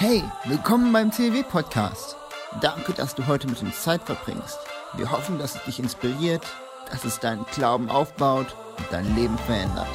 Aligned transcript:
Hey, 0.00 0.24
willkommen 0.46 0.94
beim 0.94 1.12
CW-Podcast. 1.12 2.16
Danke, 2.62 2.94
dass 2.94 3.14
du 3.14 3.26
heute 3.26 3.46
mit 3.46 3.60
uns 3.60 3.82
Zeit 3.82 4.02
verbringst. 4.02 4.58
Wir 4.96 5.10
hoffen, 5.10 5.38
dass 5.38 5.56
es 5.56 5.64
dich 5.64 5.78
inspiriert, 5.78 6.42
dass 6.90 7.04
es 7.04 7.20
deinen 7.20 7.44
Glauben 7.52 7.90
aufbaut 7.90 8.56
und 8.78 8.86
dein 8.90 9.14
Leben 9.14 9.36
verändert. 9.40 9.90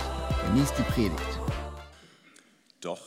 Genieß 0.45 0.73
die 0.77 0.83
Predigt. 0.83 1.39
Doch, 2.81 3.01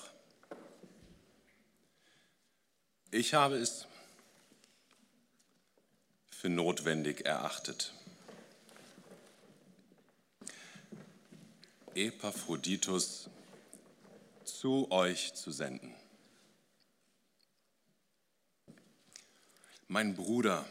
ich 3.13 3.33
habe 3.33 3.55
es 3.59 3.87
für 6.33 6.49
notwendig 6.49 7.25
erachtet, 7.25 7.95
Epaphroditus 11.95 13.31
zu 14.43 14.91
euch 14.91 15.33
zu 15.35 15.53
senden. 15.53 15.95
Mein 19.91 20.15
Bruder 20.15 20.67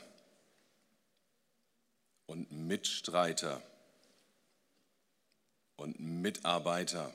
und 2.28 2.52
Mitstreiter 2.52 3.62
und 5.76 6.00
Mitarbeiter, 6.00 7.12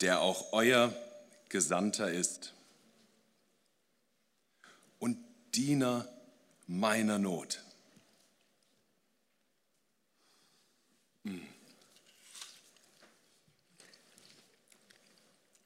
der 0.00 0.20
auch 0.20 0.52
euer 0.52 0.94
Gesandter 1.48 2.12
ist 2.12 2.54
und 5.00 5.18
Diener 5.54 6.06
meiner 6.68 7.18
Not. 7.18 7.60
Hm. 11.24 11.42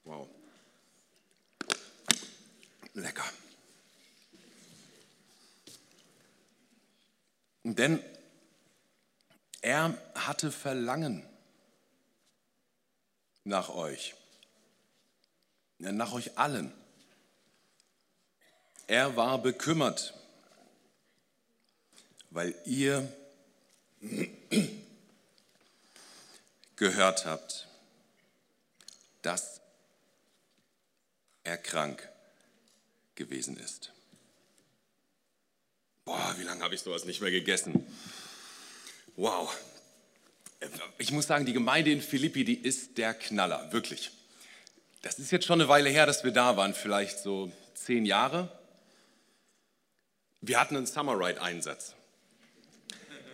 Wow. 0.05 0.29
Lecker. 2.95 3.25
Denn 7.65 8.03
er 9.63 9.97
hatte 10.15 10.53
Verlangen 10.53 11.27
nach 13.43 13.71
euch, 13.71 14.15
nach 15.79 16.13
euch 16.13 16.39
allen. 16.39 16.73
Er 18.87 19.17
war 19.17 19.39
bekümmert, 19.39 20.15
weil 22.31 22.55
ihr 22.67 23.11
gehört 26.77 27.25
habt, 27.25 27.67
dass 29.23 29.61
er 31.45 31.57
krank 31.57 32.14
gewesen 33.15 33.57
ist. 33.57 33.93
Boah, 36.05 36.35
wie 36.39 36.43
lange 36.43 36.63
habe 36.63 36.75
ich 36.75 36.81
sowas 36.81 37.05
nicht 37.05 37.21
mehr 37.21 37.31
gegessen? 37.31 37.87
Wow. 39.17 39.57
Ich 40.99 41.11
muss 41.13 41.27
sagen, 41.27 41.47
die 41.47 41.53
Gemeinde 41.53 41.93
in 41.93 42.03
Philippi, 42.03 42.45
die 42.45 42.57
ist 42.57 42.99
der 42.99 43.15
Knaller, 43.15 43.73
wirklich. 43.73 44.11
Das 45.03 45.19
ist 45.19 45.31
jetzt 45.31 45.47
schon 45.47 45.61
eine 45.61 45.69
Weile 45.69 45.91
her, 45.91 46.07
dass 46.07 46.25
wir 46.25 46.31
da 46.31 46.57
waren, 46.57 46.75
vielleicht 46.75 47.19
so 47.19 47.53
zehn 47.75 48.07
Jahre. 48.07 48.49
Wir 50.41 50.61
hatten 50.61 50.77
einen 50.77 50.87
Summer 50.87 51.19
Ride-Einsatz. 51.19 51.95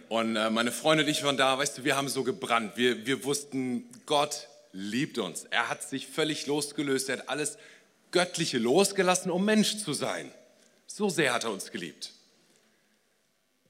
Und 0.08 0.34
äh, 0.34 0.50
meine 0.50 0.72
Freundin 0.72 1.06
und 1.06 1.12
ich 1.12 1.22
waren 1.22 1.36
da, 1.36 1.58
weißt 1.58 1.78
du, 1.78 1.84
wir 1.84 1.96
haben 1.96 2.08
so 2.08 2.24
gebrannt. 2.24 2.76
Wir, 2.76 3.06
wir 3.06 3.22
wussten, 3.22 3.88
Gott 4.06 4.48
liebt 4.72 5.18
uns. 5.18 5.44
Er 5.44 5.68
hat 5.68 5.82
sich 5.82 6.08
völlig 6.08 6.46
losgelöst. 6.46 7.08
Er 7.08 7.18
hat 7.18 7.28
alles 7.28 7.58
Göttliche 8.10 8.58
losgelassen, 8.58 9.30
um 9.30 9.44
Mensch 9.44 9.78
zu 9.78 9.92
sein. 9.92 10.30
So 10.86 11.08
sehr 11.08 11.32
hat 11.32 11.44
er 11.44 11.52
uns 11.52 11.70
geliebt. 11.70 12.12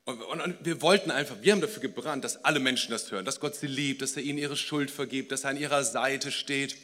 Und, 0.05 0.23
und, 0.23 0.41
und, 0.41 0.65
wir 0.65 0.83
wollten 0.83 1.11
einfach, 1.11 1.37
wir 1.43 1.53
haben 1.53 1.61
dafür 1.61 1.83
gebrannt, 1.83 2.25
dass 2.25 2.45
alle 2.45 2.59
Menschen 2.59 2.91
das 2.91 3.11
hören, 3.11 3.25
dass 3.25 3.41
Gott 3.41 3.55
sie 3.55 3.67
liebt, 3.67 4.03
dass 4.03 4.17
er 4.17 4.23
ihnen 4.23 4.39
ihre 4.39 4.57
Schuld 4.57 4.91
vergibt, 4.91 5.31
dass 5.31 5.45
er 5.45 5.51
an 5.51 5.57
ihrer 5.57 5.85
Seite 5.85 6.33
steht. 6.33 6.77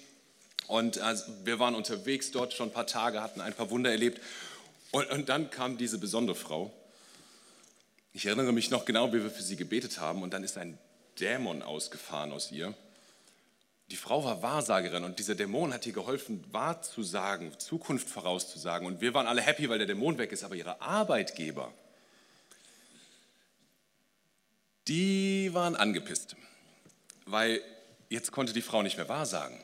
Und 0.67 0.99
also, 0.99 1.25
wir 1.45 1.59
waren 1.59 1.75
unterwegs 1.75 2.31
dort 2.31 2.53
schon 2.53 2.69
ein 2.69 2.73
paar 2.73 2.87
Tage, 2.87 3.23
hatten 3.23 3.41
ein 3.41 3.55
paar 3.55 3.71
Wunder 3.71 3.91
erlebt. 3.91 4.21
Und, 4.91 5.11
und 5.11 5.29
dann 5.29 5.51
kam 5.51 5.79
diese 5.79 5.99
besondere 5.99 6.37
Frau. 6.37 6.73
Ich 8.13 8.27
erinnere 8.27 8.53
mich 8.53 8.71
noch 8.71 8.85
genau, 8.85 9.13
wie 9.13 9.23
wir 9.23 9.31
für 9.31 9.43
sie 9.43 9.57
gebetet 9.57 10.01
haben. 10.01 10.23
Und 10.23 10.33
dann 10.33 10.45
ist 10.45 10.57
ein 10.59 10.79
Dämon 11.19 11.63
ausgefahren 11.63 12.33
aus 12.33 12.53
ihr. 12.53 12.75
Die 13.91 13.97
Frau 13.97 14.25
war 14.25 14.43
Wahrsagerin 14.43 15.05
und 15.05 15.19
dieser 15.21 15.37
Dämon 15.37 15.73
hat 15.73 15.87
ihr 15.87 15.93
geholfen, 15.93 16.43
wahrzusagen, 16.51 17.57
Zukunft 17.59 18.09
vorauszusagen. 18.09 18.87
Und 18.87 19.01
wir 19.01 19.15
waren 19.15 19.29
alle 19.29 19.43
happy, 19.43 19.69
weil 19.69 19.79
der 19.79 19.87
Dämon 19.87 20.19
weg 20.19 20.33
ist, 20.33 20.43
aber 20.43 20.57
ihre 20.57 20.81
Arbeitgeber, 20.81 21.73
die 24.89 25.51
waren 25.53 25.77
angepisst, 25.77 26.37
weil 27.27 27.61
jetzt 28.09 28.33
konnte 28.33 28.53
die 28.53 28.63
Frau 28.63 28.83
nicht 28.83 28.97
mehr 28.97 29.09
wahrsagen. 29.09 29.63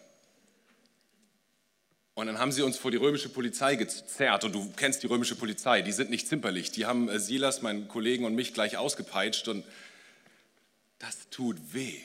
Und 2.15 2.27
dann 2.27 2.39
haben 2.39 2.53
sie 2.53 2.63
uns 2.63 2.77
vor 2.77 2.91
die 2.91 2.99
römische 2.99 3.31
Polizei 3.31 3.75
gezerrt. 3.77 4.45
Und 4.45 4.53
du 4.53 4.71
kennst 4.77 5.03
die 5.03 5.07
römische 5.07 5.35
Polizei, 5.35 5.81
die 5.83 5.93
sind 5.93 6.11
nicht 6.11 6.29
zimperlich. 6.29 6.71
Die 6.71 6.85
haben 6.85 7.09
äh, 7.09 7.19
Silas, 7.19 7.63
meinen 7.63 7.89
Kollegen 7.89 8.25
und 8.25 8.35
mich 8.35 8.53
gleich 8.53 8.77
ausgepeitscht. 8.77 9.49
Und 9.49 9.65
das 10.99 11.31
tut 11.31 11.57
weh. 11.73 12.01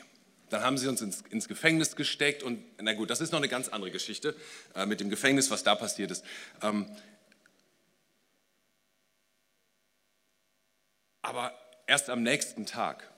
Dann 0.49 0.61
haben 0.61 0.77
sie 0.77 0.87
uns 0.87 1.01
ins, 1.01 1.23
ins, 1.29 1.47
Gefängnis 1.47 1.95
gesteckt 1.95 2.41
und 2.43 2.63
na 2.81 2.93
gut, 2.93 3.09
das 3.09 3.21
ist 3.21 3.31
noch 3.31 3.39
eine 3.39 3.49
ganz 3.49 3.67
andere 3.67 3.91
Geschichte 3.91 4.35
äh, 4.75 4.85
mit 4.85 4.99
dem 4.99 5.09
Gefängnis, 5.09 5.51
was 5.51 5.63
da 5.63 5.75
passiert 5.75 6.11
ist. 6.11 6.23
Ähm, 6.61 6.85
aber 11.21 11.53
erst 11.85 12.09
am 12.09 12.23
nächsten 12.23 12.65
Tag 12.65 13.09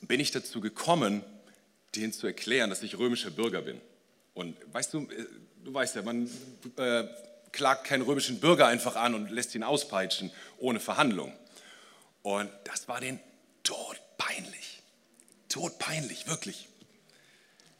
bin 0.00 0.18
ich 0.18 0.32
dazu 0.32 0.60
gekommen, 0.60 1.22
denen 1.94 2.12
zu 2.12 2.26
erklären, 2.26 2.70
dass 2.70 2.82
ich 2.82 2.98
römischer 2.98 3.30
Bürger 3.30 3.62
bin. 3.62 3.80
Und 4.34 4.56
weißt 4.72 4.94
du, 4.94 5.02
äh, 5.02 5.26
du 5.64 5.72
weißt 5.72 5.96
ja, 5.96 6.02
man 6.02 6.28
äh, 6.76 7.04
klagt 7.52 7.84
keinen 7.84 8.02
römischen 8.02 8.40
Bürger 8.40 8.66
einfach 8.66 8.96
an 8.96 9.14
und 9.14 9.30
lässt 9.30 9.54
ihn 9.54 9.62
auspeitschen 9.62 10.30
ohne 10.58 10.80
Verhandlung. 10.80 11.32
Und 12.22 12.50
das 12.64 12.88
war 12.88 13.00
den. 13.00 13.18
Tod 15.50 15.78
peinlich, 15.78 16.26
wirklich. 16.26 16.68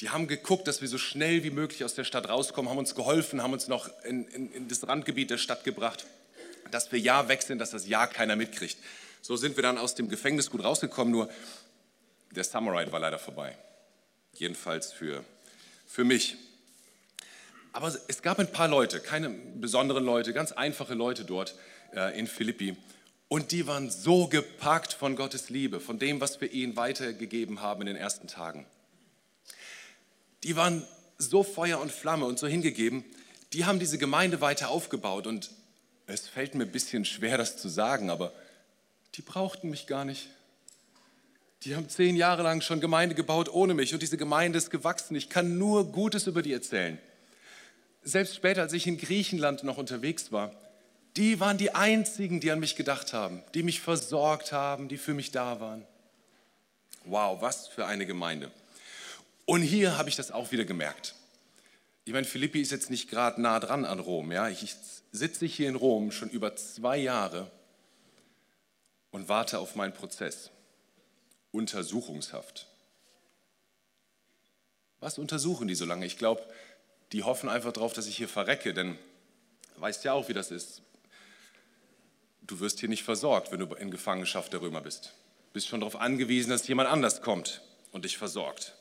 Die 0.00 0.10
haben 0.10 0.28
geguckt, 0.28 0.66
dass 0.66 0.80
wir 0.80 0.88
so 0.88 0.98
schnell 0.98 1.44
wie 1.44 1.50
möglich 1.50 1.84
aus 1.84 1.94
der 1.94 2.04
Stadt 2.04 2.28
rauskommen, 2.28 2.70
haben 2.70 2.78
uns 2.78 2.94
geholfen, 2.94 3.42
haben 3.42 3.52
uns 3.52 3.68
noch 3.68 3.90
in, 4.04 4.26
in, 4.28 4.52
in 4.52 4.68
das 4.68 4.86
Randgebiet 4.86 5.30
der 5.30 5.38
Stadt 5.38 5.64
gebracht, 5.64 6.06
dass 6.70 6.90
wir 6.92 6.98
ja 6.98 7.26
sind, 7.40 7.58
dass 7.58 7.70
das 7.70 7.86
ja 7.86 8.06
keiner 8.06 8.36
mitkriegt. 8.36 8.76
So 9.22 9.36
sind 9.36 9.56
wir 9.56 9.62
dann 9.62 9.78
aus 9.78 9.94
dem 9.94 10.08
Gefängnis 10.08 10.50
gut 10.50 10.64
rausgekommen, 10.64 11.12
nur 11.12 11.30
der 12.30 12.44
Summer 12.44 12.78
Ride 12.78 12.92
war 12.92 13.00
leider 13.00 13.18
vorbei. 13.18 13.56
Jedenfalls 14.34 14.92
für, 14.92 15.24
für 15.86 16.04
mich. 16.04 16.36
Aber 17.72 17.94
es 18.08 18.22
gab 18.22 18.38
ein 18.38 18.50
paar 18.50 18.68
Leute, 18.68 19.00
keine 19.00 19.30
besonderen 19.30 20.04
Leute, 20.04 20.32
ganz 20.32 20.52
einfache 20.52 20.94
Leute 20.94 21.24
dort 21.24 21.54
äh, 21.94 22.18
in 22.18 22.26
Philippi. 22.26 22.76
Und 23.30 23.52
die 23.52 23.66
waren 23.66 23.90
so 23.90 24.26
gepackt 24.26 24.92
von 24.92 25.16
Gottes 25.16 25.48
Liebe, 25.48 25.80
von 25.80 25.98
dem, 25.98 26.20
was 26.20 26.42
wir 26.42 26.52
ihnen 26.52 26.76
weitergegeben 26.76 27.62
haben 27.62 27.80
in 27.80 27.86
den 27.86 27.96
ersten 27.96 28.26
Tagen. 28.26 28.66
Die 30.42 30.56
waren 30.56 30.84
so 31.16 31.42
Feuer 31.42 31.80
und 31.80 31.92
Flamme 31.92 32.26
und 32.26 32.38
so 32.38 32.46
hingegeben, 32.46 33.04
die 33.52 33.64
haben 33.64 33.78
diese 33.78 33.98
Gemeinde 33.98 34.40
weiter 34.40 34.68
aufgebaut. 34.68 35.26
Und 35.26 35.50
es 36.06 36.28
fällt 36.28 36.54
mir 36.54 36.64
ein 36.64 36.72
bisschen 36.72 37.04
schwer, 37.04 37.38
das 37.38 37.56
zu 37.56 37.68
sagen, 37.68 38.10
aber 38.10 38.32
die 39.14 39.22
brauchten 39.22 39.70
mich 39.70 39.86
gar 39.86 40.04
nicht. 40.04 40.28
Die 41.62 41.76
haben 41.76 41.88
zehn 41.88 42.16
Jahre 42.16 42.42
lang 42.42 42.60
schon 42.60 42.80
Gemeinde 42.80 43.14
gebaut 43.14 43.48
ohne 43.48 43.74
mich 43.74 43.94
und 43.94 44.02
diese 44.02 44.16
Gemeinde 44.16 44.58
ist 44.58 44.70
gewachsen. 44.70 45.14
Ich 45.14 45.30
kann 45.30 45.56
nur 45.56 45.92
Gutes 45.92 46.26
über 46.26 46.42
die 46.42 46.52
erzählen 46.52 46.98
selbst 48.02 48.34
später, 48.34 48.62
als 48.62 48.72
ich 48.72 48.86
in 48.86 48.98
Griechenland 48.98 49.62
noch 49.64 49.76
unterwegs 49.76 50.32
war, 50.32 50.54
die 51.16 51.40
waren 51.40 51.58
die 51.58 51.74
einzigen, 51.74 52.40
die 52.40 52.50
an 52.50 52.60
mich 52.60 52.76
gedacht 52.76 53.12
haben, 53.12 53.42
die 53.54 53.62
mich 53.62 53.80
versorgt 53.80 54.52
haben, 54.52 54.88
die 54.88 54.96
für 54.96 55.14
mich 55.14 55.30
da 55.30 55.60
waren. 55.60 55.86
Wow, 57.04 57.40
was 57.40 57.68
für 57.68 57.86
eine 57.86 58.06
Gemeinde. 58.06 58.50
Und 59.44 59.62
hier 59.62 59.98
habe 59.98 60.08
ich 60.08 60.16
das 60.16 60.30
auch 60.30 60.52
wieder 60.52 60.64
gemerkt. 60.64 61.14
Ich 62.04 62.12
meine, 62.12 62.26
Philippi 62.26 62.60
ist 62.60 62.70
jetzt 62.70 62.90
nicht 62.90 63.10
gerade 63.10 63.40
nah 63.40 63.58
dran 63.58 63.84
an 63.84 63.98
Rom. 63.98 64.32
Ja? 64.32 64.48
Ich 64.48 64.76
sitze 65.12 65.46
hier 65.46 65.68
in 65.68 65.74
Rom 65.74 66.12
schon 66.12 66.30
über 66.30 66.56
zwei 66.56 66.96
Jahre 66.96 67.50
und 69.10 69.28
warte 69.28 69.58
auf 69.58 69.74
meinen 69.74 69.92
Prozess. 69.92 70.50
Untersuchungshaft. 71.52 72.68
Was 75.00 75.18
untersuchen 75.18 75.66
die 75.66 75.74
so 75.74 75.84
lange? 75.84 76.06
Ich 76.06 76.18
glaube, 76.18 76.42
die 77.12 77.24
hoffen 77.24 77.48
einfach 77.48 77.72
darauf, 77.72 77.92
dass 77.92 78.06
ich 78.06 78.16
hier 78.16 78.28
verrecke, 78.28 78.72
denn 78.72 78.98
weißt 79.76 80.04
ja 80.04 80.12
auch, 80.12 80.28
wie 80.28 80.34
das 80.34 80.50
ist. 80.50 80.82
Du 82.50 82.58
wirst 82.58 82.80
hier 82.80 82.88
nicht 82.88 83.04
versorgt, 83.04 83.52
wenn 83.52 83.60
du 83.60 83.72
in 83.76 83.92
Gefangenschaft 83.92 84.52
der 84.52 84.60
Römer 84.60 84.80
bist. 84.80 85.04
Du 85.04 85.52
bist 85.52 85.68
schon 85.68 85.78
darauf 85.78 85.94
angewiesen, 85.94 86.50
dass 86.50 86.66
jemand 86.66 86.88
anders 86.88 87.22
kommt 87.22 87.62
und 87.92 88.04
dich 88.04 88.18
versorgt. 88.18 88.74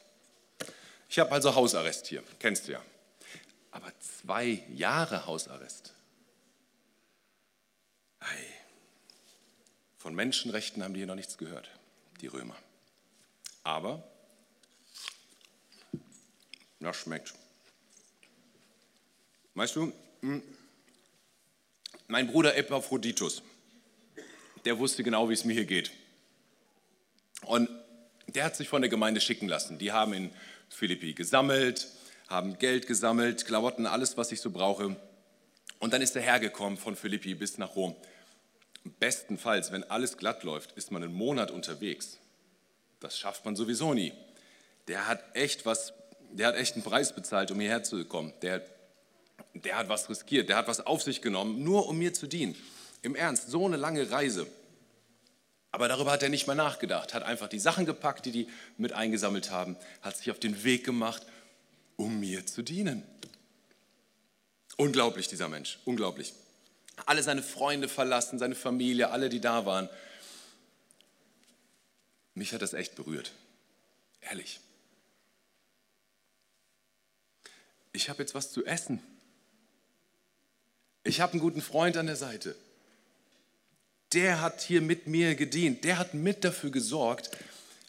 Ich 1.07 1.19
habe 1.19 1.31
also 1.31 1.53
Hausarrest 1.53 2.07
hier, 2.07 2.23
kennst 2.39 2.67
du 2.67 2.71
ja. 2.71 2.81
Aber 3.69 3.91
zwei 3.99 4.63
Jahre 4.73 5.27
Hausarrest. 5.27 5.93
Ei. 8.21 8.43
Von 9.99 10.15
Menschenrechten 10.15 10.83
haben 10.83 10.95
die 10.95 11.01
hier 11.01 11.07
noch 11.07 11.13
nichts 11.13 11.37
gehört, 11.37 11.69
die 12.21 12.27
Römer. 12.27 12.55
Aber, 13.63 14.03
na 16.79 16.91
schmeckt. 16.91 17.35
Weißt 19.53 19.75
du, 19.75 19.93
hm, 20.21 20.41
mein 22.07 22.25
Bruder 22.25 22.57
Epaphroditus, 22.57 23.43
der 24.65 24.79
wusste 24.79 25.03
genau, 25.03 25.29
wie 25.29 25.33
es 25.33 25.45
mir 25.45 25.53
hier 25.53 25.65
geht. 25.65 25.91
Und 27.45 27.69
der 28.27 28.43
hat 28.45 28.55
sich 28.55 28.69
von 28.69 28.81
der 28.81 28.89
Gemeinde 28.89 29.21
schicken 29.21 29.47
lassen. 29.47 29.79
Die 29.79 29.91
haben 29.91 30.13
in 30.13 30.31
Philippi 30.69 31.13
gesammelt, 31.13 31.87
haben 32.27 32.57
Geld 32.59 32.87
gesammelt, 32.87 33.45
Klamotten, 33.45 33.85
alles, 33.85 34.17
was 34.17 34.31
ich 34.31 34.41
so 34.41 34.51
brauche. 34.51 34.95
Und 35.79 35.93
dann 35.93 36.01
ist 36.01 36.15
er 36.15 36.21
hergekommen 36.21 36.77
von 36.77 36.95
Philippi 36.95 37.33
bis 37.35 37.57
nach 37.57 37.75
Rom. 37.75 37.95
Bestenfalls, 38.99 39.71
wenn 39.71 39.83
alles 39.83 40.17
glatt 40.17 40.43
läuft, 40.43 40.73
ist 40.73 40.91
man 40.91 41.03
einen 41.03 41.13
Monat 41.13 41.51
unterwegs. 41.51 42.17
Das 42.99 43.17
schafft 43.17 43.45
man 43.45 43.55
sowieso 43.55 43.93
nie. 43.93 44.13
Der 44.87 45.07
hat 45.07 45.23
echt 45.33 45.65
was, 45.65 45.93
der 46.31 46.47
hat 46.47 46.55
echt 46.55 46.75
einen 46.75 46.83
Preis 46.83 47.13
bezahlt, 47.13 47.51
um 47.51 47.59
hierher 47.59 47.83
zu 47.83 48.03
kommen. 48.05 48.33
Der, 48.41 48.63
der 49.53 49.77
hat 49.77 49.89
was 49.89 50.09
riskiert, 50.09 50.49
der 50.49 50.57
hat 50.57 50.67
was 50.67 50.85
auf 50.85 51.01
sich 51.01 51.21
genommen, 51.21 51.63
nur 51.63 51.87
um 51.87 51.97
mir 51.97 52.13
zu 52.13 52.27
dienen. 52.27 52.55
Im 53.01 53.15
Ernst, 53.15 53.49
so 53.49 53.65
eine 53.65 53.77
lange 53.77 54.11
Reise. 54.11 54.47
Aber 55.71 55.87
darüber 55.87 56.11
hat 56.11 56.23
er 56.23 56.29
nicht 56.29 56.47
mal 56.47 56.55
nachgedacht, 56.55 57.13
hat 57.13 57.23
einfach 57.23 57.47
die 57.47 57.59
Sachen 57.59 57.85
gepackt, 57.85 58.25
die 58.25 58.31
die 58.31 58.49
mit 58.77 58.93
eingesammelt 58.93 59.51
haben, 59.51 59.77
hat 60.01 60.17
sich 60.17 60.31
auf 60.31 60.39
den 60.39 60.63
Weg 60.63 60.83
gemacht, 60.83 61.25
um 61.95 62.19
mir 62.19 62.45
zu 62.45 62.63
dienen. 62.63 63.03
Unglaublich, 64.77 65.27
dieser 65.27 65.47
Mensch, 65.47 65.77
unglaublich. 65.85 66.33
Alle 67.05 67.21
seine 67.21 67.43
Freunde 67.43 67.87
verlassen, 67.87 68.39
seine 68.39 68.55
Familie, 68.55 69.11
alle, 69.11 69.29
die 69.29 69.39
da 69.39 69.65
waren. 69.65 69.89
Mich 72.33 72.53
hat 72.53 72.61
das 72.61 72.73
echt 72.73 72.95
berührt. 72.95 73.31
Ehrlich. 74.21 74.59
Ich 77.93 78.09
habe 78.09 78.19
jetzt 78.23 78.35
was 78.35 78.51
zu 78.51 78.65
essen. 78.65 79.01
Ich 81.03 81.21
habe 81.21 81.33
einen 81.33 81.41
guten 81.41 81.61
Freund 81.61 81.95
an 81.97 82.07
der 82.07 82.15
Seite 82.15 82.55
der 84.13 84.41
hat 84.41 84.61
hier 84.61 84.81
mit 84.81 85.07
mir 85.07 85.35
gedient, 85.35 85.83
der 85.83 85.97
hat 85.97 86.13
mit 86.13 86.43
dafür 86.43 86.71
gesorgt, 86.71 87.29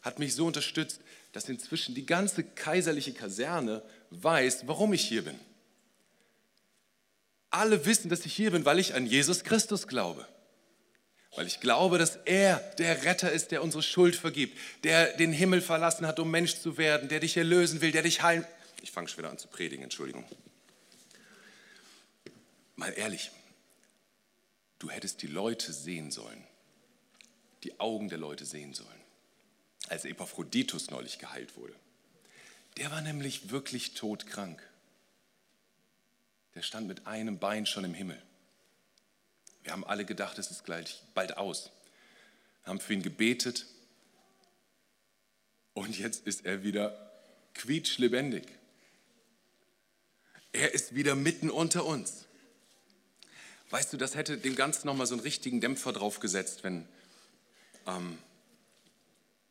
hat 0.02 0.18
mich 0.18 0.34
so 0.34 0.46
unterstützt, 0.46 1.00
dass 1.32 1.48
inzwischen 1.48 1.94
die 1.94 2.06
ganze 2.06 2.42
kaiserliche 2.42 3.12
Kaserne 3.12 3.82
weiß, 4.10 4.66
warum 4.66 4.92
ich 4.92 5.06
hier 5.06 5.24
bin. 5.24 5.38
Alle 7.50 7.84
wissen, 7.86 8.08
dass 8.08 8.26
ich 8.26 8.34
hier 8.34 8.50
bin, 8.50 8.64
weil 8.64 8.78
ich 8.78 8.94
an 8.94 9.06
Jesus 9.06 9.44
Christus 9.44 9.88
glaube. 9.88 10.26
Weil 11.36 11.46
ich 11.46 11.60
glaube, 11.60 11.98
dass 11.98 12.16
er 12.24 12.58
der 12.78 13.04
Retter 13.04 13.30
ist, 13.30 13.52
der 13.52 13.62
unsere 13.62 13.82
Schuld 13.82 14.16
vergibt, 14.16 14.58
der 14.82 15.16
den 15.16 15.32
Himmel 15.32 15.60
verlassen 15.60 16.06
hat, 16.06 16.18
um 16.18 16.30
Mensch 16.30 16.56
zu 16.56 16.76
werden, 16.76 17.08
der 17.08 17.20
dich 17.20 17.36
erlösen 17.36 17.80
will, 17.80 17.92
der 17.92 18.02
dich 18.02 18.22
heilen. 18.22 18.44
Ich 18.82 18.90
fange 18.90 19.08
schon 19.08 19.18
wieder 19.18 19.30
an 19.30 19.38
zu 19.38 19.46
predigen, 19.46 19.84
Entschuldigung. 19.84 20.24
Mal 22.74 22.92
ehrlich, 22.96 23.30
du 24.80 24.90
hättest 24.90 25.22
die 25.22 25.28
Leute 25.28 25.72
sehen 25.72 26.10
sollen, 26.10 26.44
die 27.62 27.78
Augen 27.78 28.08
der 28.08 28.18
Leute 28.18 28.44
sehen 28.44 28.74
sollen, 28.74 28.88
als 29.88 30.04
Epaphroditus 30.04 30.90
neulich 30.90 31.20
geheilt 31.20 31.56
wurde. 31.56 31.74
Der 32.78 32.90
war 32.90 33.00
nämlich 33.00 33.50
wirklich 33.50 33.94
todkrank. 33.94 34.60
Der 36.54 36.62
stand 36.62 36.88
mit 36.88 37.06
einem 37.06 37.38
Bein 37.38 37.66
schon 37.66 37.84
im 37.84 37.94
Himmel. 37.94 38.20
Wir 39.62 39.72
haben 39.72 39.84
alle 39.84 40.04
gedacht, 40.04 40.38
es 40.38 40.50
ist 40.50 40.64
gleich 40.64 41.02
bald 41.14 41.36
aus. 41.36 41.70
Wir 42.64 42.70
haben 42.70 42.80
für 42.80 42.94
ihn 42.94 43.02
gebetet 43.02 43.66
und 45.74 45.98
jetzt 45.98 46.26
ist 46.26 46.46
er 46.46 46.62
wieder 46.62 47.12
quietschlebendig. 47.54 48.46
Er 50.52 50.72
ist 50.72 50.94
wieder 50.94 51.14
mitten 51.14 51.50
unter 51.50 51.84
uns. 51.84 52.26
Weißt 53.70 53.92
du, 53.92 53.96
das 53.96 54.16
hätte 54.16 54.36
dem 54.36 54.56
Ganzen 54.56 54.86
nochmal 54.86 55.06
so 55.06 55.14
einen 55.14 55.22
richtigen 55.22 55.60
Dämpfer 55.60 55.92
draufgesetzt, 55.92 56.64
wenn, 56.64 56.86
ähm, 57.86 58.18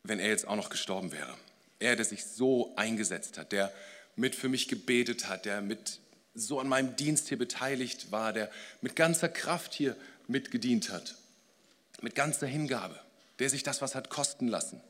wenn 0.02 0.20
er 0.20 0.28
jetzt 0.28 0.46
auch 0.46 0.56
noch 0.56 0.68
gestorben 0.68 1.10
wäre. 1.10 1.34
Er, 1.78 1.96
der 1.96 2.04
sich 2.04 2.26
so 2.26 2.74
eingesetzt 2.76 3.38
hat, 3.38 3.52
der 3.52 3.72
mit 4.16 4.34
für 4.34 4.50
mich 4.50 4.68
gebetet 4.68 5.28
hat, 5.28 5.46
der 5.46 5.62
mit 5.62 6.00
so 6.34 6.60
an 6.60 6.68
meinem 6.68 6.96
Dienst 6.96 7.28
hier 7.28 7.38
beteiligt 7.38 8.12
war, 8.12 8.34
der 8.34 8.50
mit 8.82 8.94
ganzer 8.94 9.30
Kraft 9.30 9.72
hier 9.72 9.96
mitgedient 10.28 10.90
hat, 10.90 11.16
mit 12.02 12.14
ganzer 12.14 12.46
Hingabe, 12.46 13.00
der 13.38 13.48
sich 13.48 13.62
das 13.62 13.80
was 13.80 13.94
hat 13.94 14.10
kosten 14.10 14.48
lassen. 14.48 14.82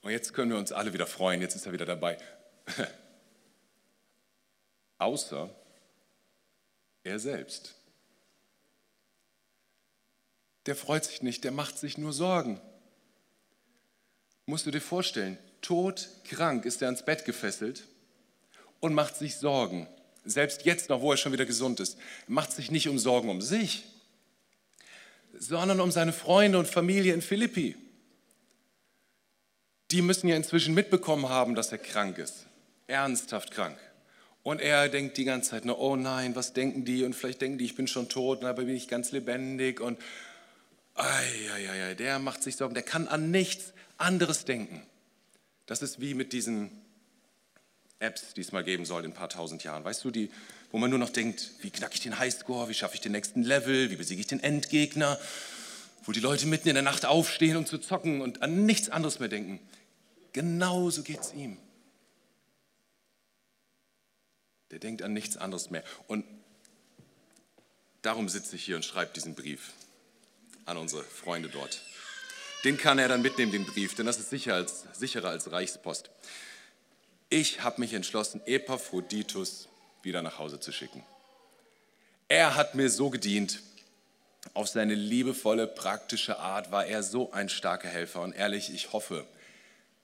Und 0.00 0.10
jetzt 0.10 0.32
können 0.32 0.50
wir 0.50 0.58
uns 0.58 0.72
alle 0.72 0.94
wieder 0.94 1.06
freuen, 1.06 1.42
jetzt 1.42 1.54
ist 1.54 1.66
er 1.66 1.72
wieder 1.72 1.84
dabei. 1.84 2.16
Außer 4.98 5.54
er 7.04 7.18
selbst. 7.18 7.74
Der 10.66 10.76
freut 10.76 11.04
sich 11.04 11.22
nicht, 11.22 11.44
der 11.44 11.52
macht 11.52 11.78
sich 11.78 11.98
nur 11.98 12.12
Sorgen. 12.12 12.60
Musst 14.46 14.66
du 14.66 14.70
dir 14.70 14.80
vorstellen, 14.80 15.38
todkrank 15.62 16.64
ist 16.64 16.82
er 16.82 16.88
ans 16.88 17.04
Bett 17.04 17.24
gefesselt 17.24 17.86
und 18.80 18.94
macht 18.94 19.16
sich 19.16 19.36
Sorgen. 19.36 19.88
Selbst 20.24 20.64
jetzt 20.64 20.90
noch, 20.90 21.00
wo 21.00 21.12
er 21.12 21.16
schon 21.16 21.32
wieder 21.32 21.46
gesund 21.46 21.80
ist, 21.80 21.98
macht 22.26 22.52
sich 22.52 22.70
nicht 22.70 22.88
um 22.88 22.98
Sorgen 22.98 23.30
um 23.30 23.40
sich, 23.40 23.84
sondern 25.32 25.80
um 25.80 25.90
seine 25.90 26.12
Freunde 26.12 26.58
und 26.58 26.66
Familie 26.66 27.14
in 27.14 27.22
Philippi. 27.22 27.76
Die 29.90 30.02
müssen 30.02 30.28
ja 30.28 30.36
inzwischen 30.36 30.74
mitbekommen 30.74 31.28
haben, 31.28 31.54
dass 31.54 31.72
er 31.72 31.78
krank 31.78 32.18
ist, 32.18 32.46
ernsthaft 32.86 33.50
krank. 33.50 33.78
Und 34.42 34.60
er 34.60 34.88
denkt 34.88 35.16
die 35.18 35.24
ganze 35.24 35.50
Zeit 35.50 35.64
nur, 35.64 35.78
oh 35.78 35.96
nein, 35.96 36.34
was 36.34 36.52
denken 36.52 36.84
die? 36.84 37.04
Und 37.04 37.14
vielleicht 37.14 37.42
denken 37.42 37.58
die, 37.58 37.66
ich 37.66 37.76
bin 37.76 37.86
schon 37.86 38.08
tot, 38.08 38.42
dabei 38.42 38.64
bin 38.64 38.74
ich 38.74 38.88
ganz 38.88 39.12
lebendig. 39.12 39.80
Und 39.80 39.98
ei, 40.94 41.94
der 41.98 42.18
macht 42.18 42.42
sich 42.42 42.56
Sorgen, 42.56 42.74
der 42.74 42.82
kann 42.82 43.06
an 43.06 43.30
nichts 43.30 43.72
anderes 43.98 44.44
denken. 44.44 44.82
Das 45.66 45.82
ist 45.82 46.00
wie 46.00 46.14
mit 46.14 46.32
diesen 46.32 46.70
Apps, 47.98 48.32
die 48.34 48.40
es 48.40 48.50
mal 48.50 48.64
geben 48.64 48.86
soll 48.86 49.04
in 49.04 49.10
ein 49.10 49.14
paar 49.14 49.28
tausend 49.28 49.62
Jahren. 49.62 49.84
Weißt 49.84 50.02
du, 50.04 50.10
die, 50.10 50.30
wo 50.72 50.78
man 50.78 50.88
nur 50.88 50.98
noch 50.98 51.10
denkt, 51.10 51.50
wie 51.60 51.70
knacke 51.70 51.94
ich 51.94 52.00
den 52.00 52.18
Highscore, 52.18 52.68
wie 52.70 52.74
schaffe 52.74 52.94
ich 52.94 53.02
den 53.02 53.12
nächsten 53.12 53.42
Level, 53.42 53.90
wie 53.90 53.96
besiege 53.96 54.20
ich 54.20 54.26
den 54.26 54.42
Endgegner, 54.42 55.18
wo 56.04 56.12
die 56.12 56.20
Leute 56.20 56.46
mitten 56.46 56.68
in 56.68 56.74
der 56.74 56.82
Nacht 56.82 57.04
aufstehen, 57.04 57.58
um 57.58 57.66
zu 57.66 57.76
zocken 57.76 58.22
und 58.22 58.40
an 58.40 58.64
nichts 58.64 58.88
anderes 58.88 59.20
mehr 59.20 59.28
denken. 59.28 59.60
Genauso 60.32 61.02
geht 61.02 61.20
es 61.20 61.34
ihm. 61.34 61.58
Der 64.70 64.78
denkt 64.78 65.02
an 65.02 65.12
nichts 65.12 65.36
anderes 65.36 65.70
mehr. 65.70 65.82
Und 66.06 66.24
darum 68.02 68.28
sitze 68.28 68.56
ich 68.56 68.64
hier 68.64 68.76
und 68.76 68.84
schreibe 68.84 69.12
diesen 69.12 69.34
Brief 69.34 69.72
an 70.64 70.76
unsere 70.76 71.02
Freunde 71.02 71.48
dort. 71.48 71.82
Den 72.64 72.76
kann 72.76 72.98
er 72.98 73.08
dann 73.08 73.22
mitnehmen, 73.22 73.52
den 73.52 73.66
Brief, 73.66 73.94
denn 73.94 74.06
das 74.06 74.18
ist 74.18 74.30
sicher 74.30 74.54
als, 74.54 74.84
sicherer 74.92 75.30
als 75.30 75.50
Reichspost. 75.50 76.10
Ich 77.30 77.62
habe 77.62 77.80
mich 77.80 77.94
entschlossen, 77.94 78.42
Epaphroditus 78.44 79.68
wieder 80.02 80.22
nach 80.22 80.38
Hause 80.38 80.60
zu 80.60 80.72
schicken. 80.72 81.02
Er 82.28 82.54
hat 82.54 82.74
mir 82.74 82.90
so 82.90 83.10
gedient. 83.10 83.60
Auf 84.54 84.68
seine 84.68 84.94
liebevolle, 84.94 85.66
praktische 85.66 86.38
Art 86.38 86.70
war 86.72 86.86
er 86.86 87.02
so 87.02 87.32
ein 87.32 87.48
starker 87.48 87.88
Helfer. 87.88 88.22
Und 88.22 88.32
ehrlich, 88.32 88.72
ich 88.72 88.92
hoffe, 88.92 89.26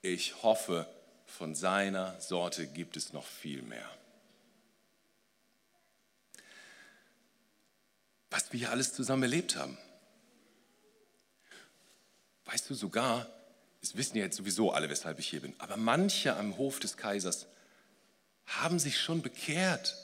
ich 0.03 0.43
hoffe, 0.43 0.87
von 1.27 1.55
seiner 1.55 2.19
Sorte 2.21 2.67
gibt 2.67 2.97
es 2.97 3.13
noch 3.13 3.27
viel 3.27 3.63
mehr. 3.63 3.89
Was 8.37 8.53
wir 8.53 8.59
hier 8.59 8.71
alles 8.71 8.93
zusammen 8.93 9.23
erlebt 9.23 9.57
haben. 9.57 9.79
Weißt 12.45 12.69
du 12.69 12.75
sogar, 12.75 13.27
es 13.81 13.97
wissen 13.97 14.19
ja 14.19 14.25
jetzt 14.25 14.37
sowieso 14.37 14.73
alle, 14.73 14.91
weshalb 14.91 15.19
ich 15.19 15.27
hier 15.27 15.41
bin, 15.41 15.55
aber 15.59 15.79
manche 15.79 16.37
am 16.37 16.59
Hof 16.59 16.79
des 16.79 16.99
Kaisers 16.99 17.47
haben 18.45 18.79
sich 18.79 19.01
schon 19.01 19.23
bekehrt. 19.23 19.97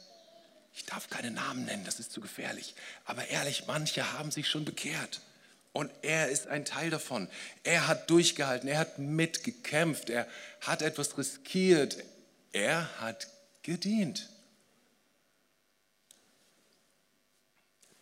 Ich 0.74 0.86
darf 0.86 1.10
keine 1.10 1.30
Namen 1.30 1.66
nennen, 1.66 1.84
das 1.84 2.00
ist 2.00 2.10
zu 2.10 2.22
gefährlich. 2.22 2.74
Aber 3.04 3.28
ehrlich, 3.28 3.64
manche 3.66 4.14
haben 4.14 4.30
sich 4.30 4.48
schon 4.48 4.64
bekehrt. 4.64 5.20
Und 5.74 5.90
er 6.00 6.30
ist 6.30 6.46
ein 6.46 6.64
Teil 6.64 6.88
davon. 6.88 7.28
Er 7.64 7.86
hat 7.86 8.08
durchgehalten, 8.08 8.66
er 8.66 8.78
hat 8.78 8.98
mitgekämpft, 8.98 10.08
er 10.08 10.26
hat 10.62 10.80
etwas 10.80 11.18
riskiert, 11.18 11.98
er 12.52 12.98
hat 12.98 13.28
gedient. 13.62 14.31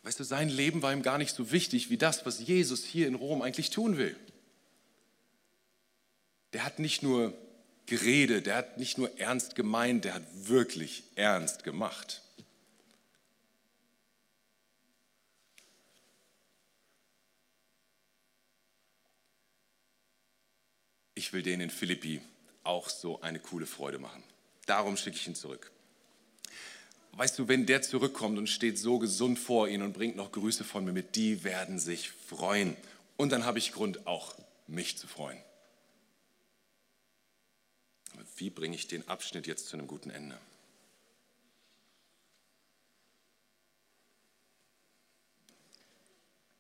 Weißt 0.03 0.19
du, 0.19 0.25
sein 0.25 0.49
Leben 0.49 0.83
war 0.83 0.93
ihm 0.93 1.03
gar 1.03 1.19
nicht 1.19 1.35
so 1.35 1.53
wichtig 1.53 1.91
wie 1.91 1.99
das, 1.99 2.25
was 2.25 2.41
Jesus 2.41 2.85
hier 2.85 3.07
in 3.07 3.15
Rom 3.15 3.43
eigentlich 3.43 3.71
tun 3.71 3.99
will. 3.99 4.17
Der 6.53 6.65
hat 6.65 6.79
nicht 6.79 7.03
nur 7.03 7.35
geredet, 7.87 8.47
der 8.47 8.57
hat 8.57 8.79
nicht 8.79 8.99
nur 8.99 9.19
ernst 9.19 9.55
gemeint, 9.55 10.05
der 10.05 10.15
hat 10.15 10.25
wirklich 10.49 11.03
ernst 11.17 11.65
gemacht. 11.65 12.23
Ich 21.15 21.35
will 21.35 21.43
denen 21.43 21.63
in 21.63 21.71
Philippi 21.71 22.23
auch 22.65 22.89
so 22.89 23.21
eine 23.21 23.41
coole 23.41 23.67
Freude 23.67 23.99
machen. 23.99 24.23
Darum 24.65 24.97
schicke 24.97 25.17
ich 25.17 25.27
ihn 25.27 25.35
zurück. 25.35 25.71
Weißt 27.13 27.39
du, 27.39 27.49
wenn 27.49 27.67
der 27.67 27.83
zurückkommt 27.83 28.39
und 28.39 28.47
steht 28.47 28.79
so 28.79 28.99
gesund 28.99 29.39
vor 29.39 29.69
ihnen 29.69 29.83
und 29.83 29.93
bringt 29.93 30.17
noch 30.17 30.33
Grüße 30.33 30.65
von 30.65 30.85
mir 30.85 30.93
mit, 30.93 31.17
die 31.17 31.45
werden 31.45 31.79
sich 31.79 32.11
freuen. 32.11 32.77
Und 33.17 33.31
dann 33.31 33.45
habe 33.45 33.59
ich 33.59 33.73
Grund, 33.73 34.07
auch 34.07 34.35
mich 34.67 34.97
zu 34.97 35.07
freuen. 35.07 35.39
Aber 38.15 38.25
wie 38.37 38.51
bringe 38.51 38.75
ich 38.75 38.87
den 38.89 39.07
Abschnitt 39.09 39.47
jetzt 39.47 39.69
zu 39.69 39.77
einem 39.77 39.87
guten 39.87 40.11
Ende? 40.11 40.39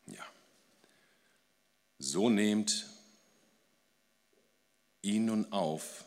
Ja. 0.07 0.27
So 1.99 2.29
nehmt 2.29 2.87
ihn 5.03 5.27
nun 5.27 5.51
auf 5.53 6.05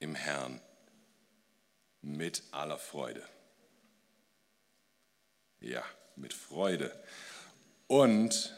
im 0.00 0.14
Herrn 0.14 0.60
mit 2.02 2.42
aller 2.50 2.78
Freude. 2.78 3.26
Ja, 5.60 5.84
mit 6.16 6.34
Freude. 6.34 6.92
Und 7.86 8.54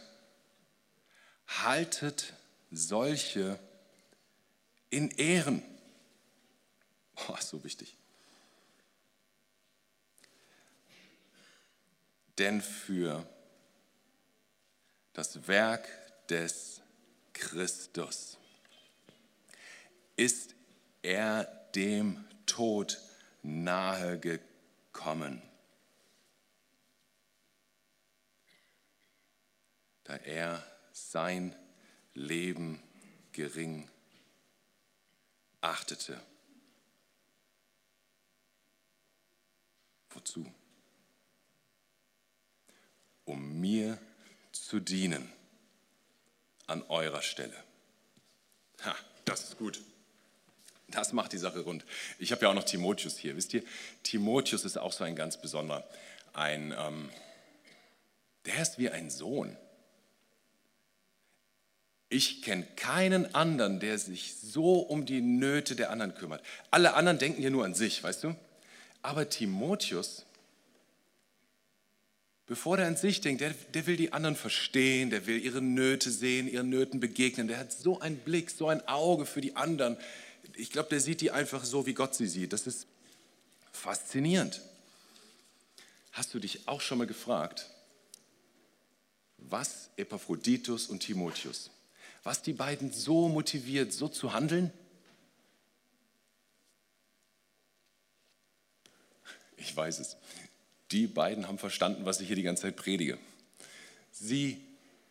haltet 1.46 2.32
solche 2.70 3.58
in 4.90 5.10
Ehren. 5.10 5.62
Oh, 7.28 7.36
so 7.40 7.62
wichtig. 7.62 7.96
Denn 12.38 12.60
für 12.60 13.26
das 15.12 15.46
Werk 15.46 15.88
des 16.28 16.80
Christus 17.32 18.38
ist 20.16 20.54
er 21.02 21.44
dem 21.74 22.24
Tod 22.46 23.00
nahe 23.44 24.18
gekommen. 24.18 25.42
Da 30.04 30.16
er 30.16 30.64
sein 30.92 31.54
Leben 32.14 32.82
gering 33.32 33.88
achtete. 35.60 36.20
Wozu? 40.10 40.52
Um 43.24 43.60
mir 43.60 43.98
zu 44.52 44.80
dienen 44.80 45.32
an 46.66 46.82
eurer 46.82 47.22
Stelle. 47.22 47.64
Ha, 48.84 48.94
das 49.24 49.44
ist 49.44 49.58
gut. 49.58 49.82
Das 50.88 51.12
macht 51.12 51.32
die 51.32 51.38
Sache 51.38 51.60
rund. 51.60 51.84
Ich 52.18 52.30
habe 52.32 52.42
ja 52.42 52.50
auch 52.50 52.54
noch 52.54 52.64
Timotheus 52.64 53.16
hier. 53.16 53.36
Wisst 53.36 53.54
ihr, 53.54 53.62
Timotheus 54.02 54.64
ist 54.64 54.76
auch 54.76 54.92
so 54.92 55.04
ein 55.04 55.16
ganz 55.16 55.40
besonderer. 55.40 55.84
Ein, 56.32 56.74
ähm, 56.78 57.10
der 58.46 58.60
ist 58.60 58.78
wie 58.78 58.90
ein 58.90 59.10
Sohn. 59.10 59.56
Ich 62.08 62.42
kenne 62.42 62.64
keinen 62.76 63.34
anderen, 63.34 63.80
der 63.80 63.98
sich 63.98 64.36
so 64.36 64.78
um 64.78 65.04
die 65.06 65.20
Nöte 65.20 65.74
der 65.74 65.90
anderen 65.90 66.14
kümmert. 66.14 66.42
Alle 66.70 66.94
anderen 66.94 67.18
denken 67.18 67.40
hier 67.40 67.50
nur 67.50 67.64
an 67.64 67.74
sich, 67.74 68.02
weißt 68.02 68.24
du? 68.24 68.36
Aber 69.02 69.28
Timotheus, 69.28 70.24
bevor 72.46 72.78
er 72.78 72.86
an 72.86 72.96
sich 72.96 73.20
denkt, 73.20 73.40
der, 73.40 73.50
der 73.72 73.86
will 73.86 73.96
die 73.96 74.12
anderen 74.12 74.36
verstehen, 74.36 75.10
der 75.10 75.26
will 75.26 75.44
ihre 75.44 75.60
Nöte 75.60 76.10
sehen, 76.10 76.46
ihren 76.46 76.68
Nöten 76.68 77.00
begegnen. 77.00 77.48
Der 77.48 77.58
hat 77.58 77.72
so 77.72 78.00
einen 78.00 78.18
Blick, 78.18 78.50
so 78.50 78.68
ein 78.68 78.86
Auge 78.86 79.26
für 79.26 79.40
die 79.40 79.56
anderen. 79.56 79.96
Ich 80.56 80.70
glaube, 80.70 80.90
der 80.90 81.00
sieht 81.00 81.20
die 81.20 81.30
einfach 81.30 81.64
so, 81.64 81.86
wie 81.86 81.94
Gott 81.94 82.14
sie 82.14 82.26
sieht. 82.26 82.52
Das 82.52 82.66
ist 82.66 82.86
faszinierend. 83.72 84.60
Hast 86.12 86.32
du 86.34 86.38
dich 86.38 86.68
auch 86.68 86.80
schon 86.80 86.98
mal 86.98 87.06
gefragt, 87.06 87.70
was 89.38 89.90
Epaphroditus 89.96 90.86
und 90.86 91.00
Timotheus 91.00 91.70
was 92.24 92.40
die 92.40 92.54
beiden 92.54 92.90
so 92.90 93.28
motiviert, 93.28 93.92
so 93.92 94.08
zu 94.08 94.32
handeln? 94.32 94.72
Ich 99.56 99.76
weiß 99.76 100.00
es. 100.00 100.16
Die 100.90 101.06
beiden 101.06 101.46
haben 101.46 101.58
verstanden, 101.58 102.06
was 102.06 102.20
ich 102.20 102.26
hier 102.26 102.36
die 102.36 102.42
ganze 102.42 102.62
Zeit 102.62 102.76
predige. 102.76 103.18
Sie 104.10 104.60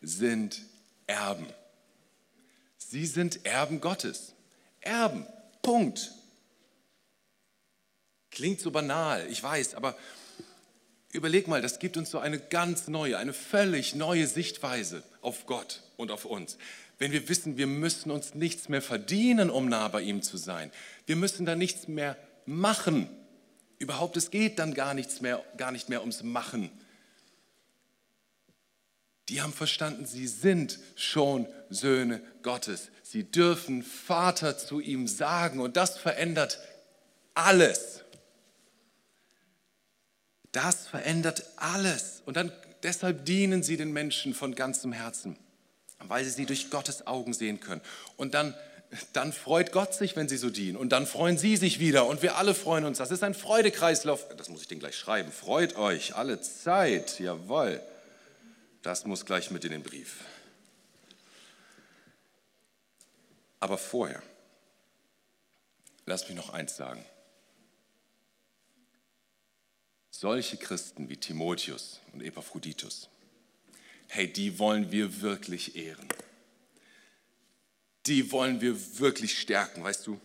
sind 0.02 0.60
Erben. 1.06 1.46
Sie 2.78 3.06
sind 3.06 3.46
Erben 3.46 3.80
Gottes. 3.80 4.33
Erben. 4.84 5.26
Punkt. 5.62 6.12
Klingt 8.30 8.60
so 8.60 8.70
banal, 8.70 9.26
ich 9.30 9.42
weiß, 9.42 9.74
aber 9.74 9.96
überleg 11.12 11.46
mal, 11.46 11.62
das 11.62 11.78
gibt 11.78 11.96
uns 11.96 12.10
so 12.10 12.18
eine 12.18 12.38
ganz 12.38 12.88
neue, 12.88 13.16
eine 13.18 13.32
völlig 13.32 13.94
neue 13.94 14.26
Sichtweise 14.26 15.04
auf 15.20 15.46
Gott 15.46 15.82
und 15.96 16.10
auf 16.10 16.24
uns 16.24 16.58
wenn 16.98 17.12
wir 17.12 17.28
wissen, 17.28 17.56
wir 17.56 17.66
müssen 17.66 18.10
uns 18.10 18.34
nichts 18.34 18.68
mehr 18.68 18.82
verdienen, 18.82 19.50
um 19.50 19.68
nah 19.68 19.88
bei 19.88 20.02
ihm 20.02 20.22
zu 20.22 20.36
sein. 20.36 20.70
Wir 21.06 21.16
müssen 21.16 21.46
da 21.46 21.54
nichts 21.54 21.88
mehr 21.88 22.16
machen. 22.46 23.08
Überhaupt, 23.78 24.16
es 24.16 24.30
geht 24.30 24.58
dann 24.58 24.74
gar, 24.74 24.94
nichts 24.94 25.20
mehr, 25.20 25.44
gar 25.56 25.72
nicht 25.72 25.88
mehr 25.88 26.00
ums 26.00 26.22
Machen. 26.22 26.70
Die 29.28 29.40
haben 29.40 29.52
verstanden, 29.52 30.06
sie 30.06 30.26
sind 30.26 30.78
schon 30.96 31.46
Söhne 31.70 32.22
Gottes. 32.42 32.90
Sie 33.14 33.22
dürfen 33.22 33.84
Vater 33.84 34.58
zu 34.58 34.80
ihm 34.80 35.06
sagen 35.06 35.60
und 35.60 35.76
das 35.76 35.96
verändert 35.96 36.58
alles. 37.34 38.00
Das 40.50 40.88
verändert 40.88 41.44
alles. 41.54 42.22
Und 42.26 42.36
dann 42.36 42.50
deshalb 42.82 43.24
dienen 43.24 43.62
sie 43.62 43.76
den 43.76 43.92
Menschen 43.92 44.34
von 44.34 44.56
ganzem 44.56 44.92
Herzen 44.92 45.38
weil 46.08 46.24
sie 46.24 46.30
sie 46.30 46.44
durch 46.44 46.70
Gottes 46.70 47.06
Augen 47.06 47.32
sehen 47.32 47.60
können. 47.60 47.80
Und 48.16 48.34
dann, 48.34 48.52
dann 49.12 49.32
freut 49.32 49.70
Gott 49.70 49.94
sich, 49.94 50.16
wenn 50.16 50.28
sie 50.28 50.36
so 50.36 50.50
dienen. 50.50 50.76
Und 50.76 50.90
dann 50.90 51.06
freuen 51.06 51.38
sie 51.38 51.56
sich 51.56 51.78
wieder. 51.78 52.06
Und 52.06 52.20
wir 52.20 52.36
alle 52.36 52.52
freuen 52.52 52.84
uns. 52.84 52.98
Das 52.98 53.12
ist 53.12 53.22
ein 53.22 53.34
Freudekreislauf. 53.34 54.26
Das 54.36 54.48
muss 54.48 54.62
ich 54.62 54.68
den 54.68 54.80
gleich 54.80 54.96
schreiben. 54.96 55.30
Freut 55.32 55.76
euch 55.76 56.16
alle 56.16 56.40
Zeit. 56.40 57.20
Jawohl. 57.20 57.80
Das 58.82 59.06
muss 59.06 59.24
gleich 59.24 59.52
mit 59.52 59.64
in 59.64 59.70
den 59.70 59.82
Brief. 59.84 60.16
Aber 63.64 63.78
vorher, 63.78 64.22
lass 66.04 66.28
mich 66.28 66.36
noch 66.36 66.50
eins 66.50 66.76
sagen. 66.76 67.02
Solche 70.10 70.58
Christen 70.58 71.08
wie 71.08 71.16
Timotheus 71.16 72.02
und 72.12 72.20
Epaphroditus, 72.20 73.08
hey, 74.08 74.30
die 74.30 74.58
wollen 74.58 74.92
wir 74.92 75.22
wirklich 75.22 75.76
ehren. 75.76 76.06
Die 78.04 78.32
wollen 78.32 78.60
wir 78.60 78.98
wirklich 78.98 79.38
stärken, 79.38 79.82
weißt 79.82 80.08
du? 80.08 80.20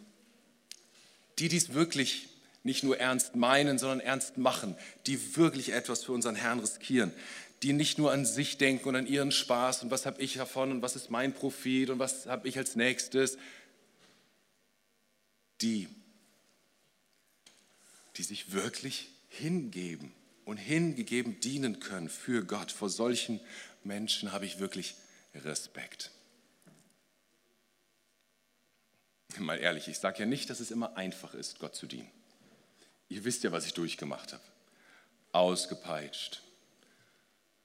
Die 1.38 1.48
dies 1.48 1.72
wirklich 1.72 2.28
nicht 2.64 2.84
nur 2.84 3.00
ernst 3.00 3.38
meinen, 3.38 3.80
sondern 3.80 4.02
ernst 4.02 4.38
machen, 4.38 4.76
die 5.06 5.38
wirklich 5.38 5.72
etwas 5.72 6.04
für 6.04 6.12
unseren 6.12 6.36
Herrn 6.36 6.60
riskieren, 6.60 7.14
die 7.64 7.74
nicht 7.74 7.98
nur 7.98 8.12
an 8.12 8.26
sich 8.26 8.58
denken 8.58 8.88
und 8.90 8.96
an 8.96 9.08
ihren 9.08 9.32
Spaß 9.32 9.84
und 9.84 9.92
was 9.92 10.06
habe 10.06 10.22
ich 10.22 10.36
davon 10.36 10.72
und 10.72 10.82
was 10.82 10.96
ist 10.96 11.10
mein 11.10 11.34
Profit 11.34 11.90
und 11.90 12.00
was 12.00 12.26
habe 12.26 12.48
ich 12.48 12.58
als 12.58 12.76
nächstes, 12.76 13.38
die, 15.62 15.90
die 18.16 18.24
sich 18.24 18.54
wirklich 18.54 19.10
hingeben 19.28 20.14
und 20.46 20.58
hingegeben 20.58 21.40
dienen 21.40 21.80
können 21.80 22.10
für 22.10 22.46
Gott. 22.46 22.72
Vor 22.72 22.90
solchen 22.90 23.40
Menschen 23.84 24.32
habe 24.32 24.46
ich 24.46 24.60
wirklich 24.60 24.96
Respekt. 25.36 26.12
Mal 29.38 29.60
ehrlich, 29.60 29.88
ich 29.88 30.00
sage 30.00 30.20
ja 30.20 30.26
nicht, 30.26 30.50
dass 30.50 30.60
es 30.60 30.72
immer 30.72 30.98
einfach 30.98 31.34
ist, 31.34 31.60
Gott 31.60 31.76
zu 31.76 31.86
dienen. 31.86 32.10
Ihr 33.10 33.24
wisst 33.24 33.44
ja, 33.44 33.52
was 33.52 33.66
ich 33.66 33.74
durchgemacht 33.74 34.34
habe. 34.34 34.44
Ausgepeitscht, 35.32 36.42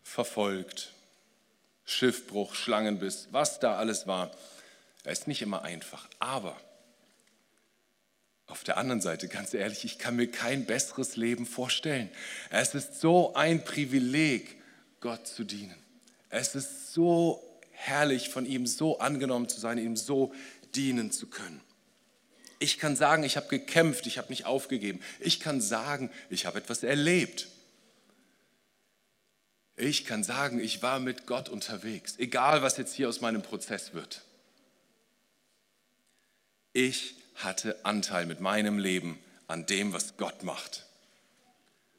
verfolgt, 0.04 0.92
Schiffbruch, 1.84 2.54
Schlangenbiss, 2.54 3.28
was 3.32 3.58
da 3.58 3.76
alles 3.76 4.06
war. 4.06 4.30
Es 5.02 5.20
ist 5.20 5.28
nicht 5.28 5.42
immer 5.42 5.62
einfach. 5.62 6.08
Aber 6.20 6.56
auf 8.46 8.62
der 8.62 8.76
anderen 8.76 9.00
Seite, 9.00 9.26
ganz 9.26 9.52
ehrlich, 9.54 9.84
ich 9.84 9.98
kann 9.98 10.16
mir 10.16 10.30
kein 10.30 10.66
besseres 10.66 11.16
Leben 11.16 11.46
vorstellen. 11.46 12.10
Es 12.50 12.74
ist 12.74 13.00
so 13.00 13.34
ein 13.34 13.64
Privileg, 13.64 14.56
Gott 15.00 15.26
zu 15.26 15.44
dienen. 15.44 15.76
Es 16.30 16.54
ist 16.54 16.92
so 16.92 17.42
herrlich, 17.70 18.28
von 18.28 18.46
ihm 18.46 18.66
so 18.66 18.98
angenommen 18.98 19.48
zu 19.48 19.60
sein, 19.60 19.78
ihm 19.78 19.96
so 19.96 20.32
dienen 20.74 21.10
zu 21.10 21.26
können. 21.26 21.60
Ich 22.58 22.78
kann 22.78 22.96
sagen, 22.96 23.24
ich 23.24 23.36
habe 23.36 23.48
gekämpft, 23.48 24.06
ich 24.06 24.18
habe 24.18 24.28
nicht 24.28 24.46
aufgegeben. 24.46 25.00
Ich 25.20 25.40
kann 25.40 25.60
sagen, 25.60 26.10
ich 26.30 26.46
habe 26.46 26.58
etwas 26.58 26.82
erlebt. 26.82 27.48
Ich 29.76 30.04
kann 30.04 30.22
sagen, 30.22 30.60
ich 30.60 30.82
war 30.82 31.00
mit 31.00 31.26
Gott 31.26 31.48
unterwegs, 31.48 32.14
egal 32.18 32.62
was 32.62 32.76
jetzt 32.76 32.94
hier 32.94 33.08
aus 33.08 33.20
meinem 33.20 33.42
Prozess 33.42 33.92
wird. 33.92 34.22
Ich 36.72 37.16
hatte 37.36 37.84
Anteil 37.84 38.26
mit 38.26 38.40
meinem 38.40 38.78
Leben 38.78 39.18
an 39.48 39.66
dem, 39.66 39.92
was 39.92 40.16
Gott 40.16 40.42
macht. 40.42 40.86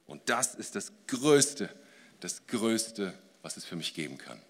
Und 0.06 0.30
das 0.30 0.56
ist 0.56 0.76
das 0.76 0.92
Größte, 1.08 1.70
das 2.20 2.48
Größte, 2.48 3.14
was 3.42 3.58
es 3.58 3.66
für 3.66 3.76
mich 3.76 3.94
geben 3.94 4.18
kann. 4.18 4.42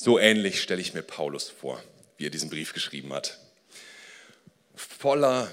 So 0.00 0.16
ähnlich 0.16 0.62
stelle 0.62 0.80
ich 0.80 0.94
mir 0.94 1.02
Paulus 1.02 1.48
vor, 1.48 1.82
wie 2.18 2.26
er 2.26 2.30
diesen 2.30 2.50
Brief 2.50 2.72
geschrieben 2.72 3.12
hat. 3.12 3.40
Voller 4.76 5.52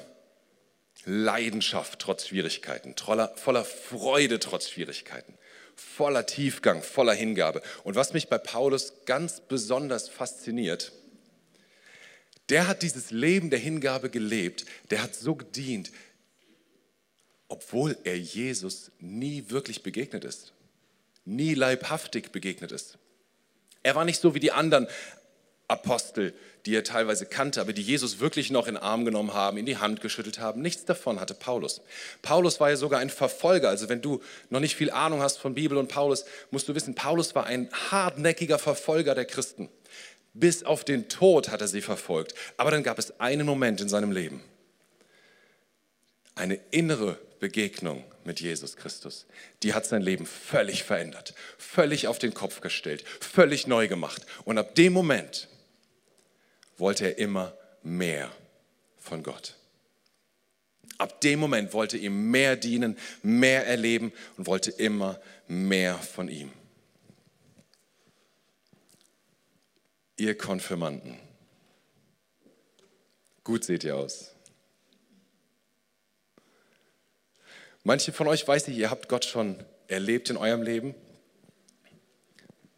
Leidenschaft 1.04 1.98
trotz 1.98 2.28
Schwierigkeiten, 2.28 2.94
voller 2.96 3.66
Freude 3.66 4.40
trotz 4.40 4.70
Schwierigkeiten, 4.70 5.36
voller 5.76 6.28
Tiefgang, 6.28 6.84
voller 6.84 7.16
Hingabe. 7.16 7.64
Und 7.84 7.96
was 7.96 8.14
mich 8.14 8.28
bei 8.28 8.38
Paulus 8.38 8.94
ganz 9.08 9.42
besonders 9.42 10.10
fasziniert, 10.10 10.92
der 12.50 12.68
hat 12.68 12.84
dieses 12.84 13.10
Leben 13.10 13.50
der 13.50 13.58
Hingabe 13.58 14.12
gelebt, 14.12 14.66
der 14.92 15.02
hat 15.02 15.16
so 15.16 15.34
gedient, 15.34 15.92
obwohl 17.48 17.98
er 18.04 18.18
Jesus 18.18 18.92
nie 19.00 19.50
wirklich 19.50 19.82
begegnet 19.82 20.24
ist, 20.24 20.54
nie 21.26 21.56
leibhaftig 21.56 22.32
begegnet 22.32 22.72
ist. 22.72 23.00
Er 23.86 23.94
war 23.94 24.04
nicht 24.04 24.20
so 24.20 24.34
wie 24.34 24.40
die 24.40 24.52
anderen 24.52 24.88
Apostel, 25.68 26.34
die 26.66 26.76
er 26.76 26.84
teilweise 26.84 27.28
kannte, 27.28 27.62
aber 27.62 27.72
die 27.72 27.84
Jesus 27.84 28.20
wirklich 28.20 28.50
noch 28.50 28.66
in 28.66 28.74
den 28.74 28.82
Arm 28.84 29.06
genommen 29.06 29.36
haben, 29.36 29.58
in 29.58 29.68
die 29.68 29.78
Hand 29.78 30.02
geschüttelt 30.02 30.40
haben. 30.40 30.64
Nichts 30.64 30.86
davon 30.86 31.20
hatte 31.20 31.36
Paulus. 31.36 31.82
Paulus 32.24 32.60
war 32.60 32.72
ja 32.72 32.78
sogar 32.78 33.00
ein 33.00 33.12
Verfolger. 33.12 33.70
Also 33.70 33.88
wenn 33.88 34.02
du 34.02 34.24
noch 34.50 34.60
nicht 34.60 34.76
viel 34.76 34.90
Ahnung 34.90 35.22
hast 35.22 35.38
von 35.38 35.54
Bibel 35.54 35.78
und 35.78 35.88
Paulus, 35.88 36.26
musst 36.50 36.68
du 36.68 36.74
wissen, 36.74 36.96
Paulus 36.96 37.36
war 37.36 37.46
ein 37.46 37.70
hartnäckiger 37.92 38.58
Verfolger 38.58 39.14
der 39.14 39.26
Christen. 39.26 39.70
Bis 40.34 40.64
auf 40.64 40.84
den 40.84 41.08
Tod 41.08 41.50
hat 41.50 41.62
er 41.62 41.68
sie 41.68 41.82
verfolgt. 41.82 42.34
Aber 42.58 42.72
dann 42.72 42.82
gab 42.82 42.98
es 42.98 43.20
einen 43.20 43.46
Moment 43.46 43.82
in 43.82 43.90
seinem 43.90 44.12
Leben, 44.12 44.44
eine 46.34 46.60
innere 46.72 47.20
Begegnung 47.40 48.04
mit 48.26 48.40
Jesus 48.40 48.76
Christus, 48.76 49.26
die 49.64 49.74
hat 49.74 49.86
sein 49.86 50.02
Leben 50.02 50.26
völlig 50.26 50.84
verändert, 50.84 51.34
völlig 51.58 52.08
auf 52.08 52.20
den 52.20 52.34
Kopf 52.34 52.62
gestellt, 52.62 53.04
völlig 53.20 53.68
neu 53.68 53.88
gemacht. 53.88 54.26
Und 54.44 54.58
ab 54.58 54.76
dem 54.76 54.94
Moment 54.94 55.48
wollte 56.78 57.06
er 57.06 57.18
immer 57.18 57.56
mehr 57.84 58.32
von 58.98 59.24
Gott. 59.24 59.56
Ab 60.98 61.22
dem 61.22 61.40
Moment 61.40 61.74
wollte 61.74 61.98
er 61.98 62.04
ihm 62.04 62.32
mehr 62.32 62.56
dienen, 62.56 62.98
mehr 63.22 63.68
erleben 63.68 64.14
und 64.38 64.48
wollte 64.48 64.72
immer 64.72 65.20
mehr 65.48 65.98
von 65.98 66.30
ihm. 66.30 66.52
Ihr 70.18 70.38
Konfirmanden, 70.38 71.20
gut 73.44 73.66
seht 73.66 73.84
ihr 73.84 73.98
aus. 73.98 74.35
Manche 77.88 78.12
von 78.12 78.28
euch 78.28 78.48
weiß 78.48 78.68
ich, 78.70 78.78
ihr 78.80 78.90
habt 78.90 79.10
Gott 79.10 79.26
schon 79.26 79.58
erlebt 79.88 80.32
in 80.32 80.38
eurem 80.38 80.64
Leben. 80.64 80.96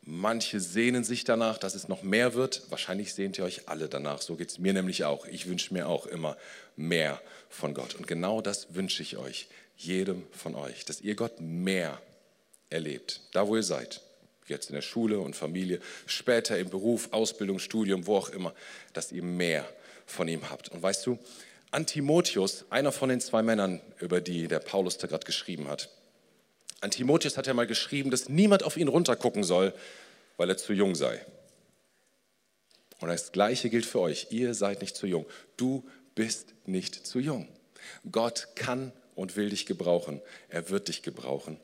Manche 0.02 0.60
sehnen 0.60 1.06
sich 1.06 1.24
danach, 1.24 1.58
dass 1.58 1.76
es 1.76 1.88
noch 1.88 2.04
mehr 2.04 2.34
wird. 2.34 2.64
Wahrscheinlich 2.72 3.14
sehnt 3.14 3.38
ihr 3.38 3.46
euch 3.46 3.70
alle 3.70 3.88
danach. 3.88 4.22
So 4.22 4.36
geht 4.36 4.50
es 4.50 4.60
mir 4.60 4.74
nämlich 4.74 5.06
auch. 5.06 5.26
Ich 5.26 5.48
wünsche 5.48 5.74
mir 5.74 5.88
auch 5.88 6.08
immer 6.08 6.36
mehr 6.76 7.22
von 7.48 7.74
Gott. 7.74 7.96
Und 7.96 8.06
genau 8.06 8.42
das 8.42 8.76
wünsche 8.76 9.02
ich 9.02 9.16
euch, 9.16 9.48
jedem 9.78 10.28
von 10.34 10.56
euch, 10.56 10.84
dass 10.84 11.00
ihr 11.00 11.16
Gott 11.16 11.40
mehr 11.40 12.02
erlebt, 12.70 13.22
da 13.32 13.48
wo 13.48 13.56
ihr 13.56 13.64
seid. 13.64 14.02
Jetzt 14.46 14.70
in 14.70 14.76
der 14.76 14.82
Schule 14.82 15.22
und 15.22 15.38
Familie, 15.38 15.80
später 16.06 16.60
im 16.60 16.70
Beruf, 16.70 17.14
Ausbildung, 17.14 17.60
Studium, 17.60 18.08
wo 18.08 18.18
auch 18.18 18.28
immer, 18.28 18.54
dass 18.92 19.14
ihr 19.14 19.24
mehr 19.24 19.66
von 20.06 20.28
ihm 20.28 20.50
habt. 20.50 20.68
Und 20.68 20.84
weißt 20.84 21.06
du, 21.06 21.18
an 21.78 21.86
Timotheus, 21.86 22.66
einer 22.72 22.92
von 22.92 23.10
den 23.10 23.22
zwei 23.22 23.44
Männern, 23.44 23.82
über 24.00 24.20
die 24.20 24.48
der 24.48 24.58
Paulus 24.58 24.98
da 24.98 25.06
gerade 25.06 25.28
geschrieben 25.28 25.68
hat. 25.68 25.92
An 26.82 26.90
Timotheus 26.90 27.38
hat 27.38 27.46
er 27.46 27.54
mal 27.54 27.68
geschrieben, 27.68 28.10
dass 28.10 28.30
niemand 28.30 28.64
auf 28.64 28.78
ihn 28.78 28.88
runtergucken 28.88 29.44
soll, 29.44 29.76
weil 30.38 30.50
er 30.50 30.58
zu 30.58 30.74
jung 30.74 30.96
sei. 30.96 31.24
Und 33.00 33.10
das 33.10 33.32
Gleiche 33.32 33.70
gilt 33.70 33.86
für 33.86 34.00
euch. 34.00 34.30
Ihr 34.32 34.56
seid 34.56 34.82
nicht 34.82 34.96
zu 34.96 35.06
jung. 35.06 35.28
Du 35.56 35.88
bist 36.16 36.56
nicht 36.66 37.06
zu 37.06 37.20
jung. 37.20 37.48
Gott 38.12 38.48
kann 38.56 38.92
und 39.14 39.36
will 39.36 39.52
dich 39.52 39.68
gebrauchen. 39.68 40.20
Er 40.50 40.72
wird 40.72 40.88
dich 40.88 41.04
gebrauchen. 41.04 41.60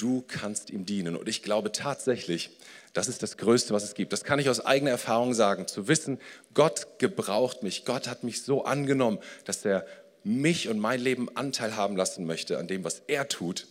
Du 0.00 0.24
kannst 0.26 0.70
ihm 0.70 0.86
dienen. 0.86 1.14
Und 1.14 1.28
ich 1.28 1.42
glaube 1.42 1.72
tatsächlich, 1.72 2.48
das 2.94 3.06
ist 3.06 3.22
das 3.22 3.36
Größte, 3.36 3.74
was 3.74 3.84
es 3.84 3.92
gibt. 3.92 4.14
Das 4.14 4.24
kann 4.24 4.38
ich 4.38 4.48
aus 4.48 4.64
eigener 4.64 4.92
Erfahrung 4.92 5.34
sagen. 5.34 5.66
Zu 5.66 5.88
wissen, 5.88 6.18
Gott 6.54 6.98
gebraucht 6.98 7.62
mich. 7.62 7.84
Gott 7.84 8.08
hat 8.08 8.24
mich 8.24 8.40
so 8.42 8.64
angenommen, 8.64 9.18
dass 9.44 9.62
er 9.66 9.86
mich 10.24 10.70
und 10.70 10.78
mein 10.78 11.00
Leben 11.00 11.28
Anteil 11.36 11.76
haben 11.76 11.96
lassen 11.96 12.24
möchte 12.24 12.56
an 12.56 12.66
dem, 12.66 12.82
was 12.82 13.02
er 13.08 13.28
tut. 13.28 13.66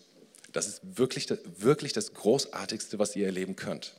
Das 0.52 0.68
ist 0.68 0.82
wirklich, 1.00 1.28
wirklich 1.58 1.94
das 1.94 2.14
Großartigste, 2.14 3.00
was 3.00 3.16
ihr 3.16 3.26
erleben 3.26 3.56
könnt. 3.56 3.96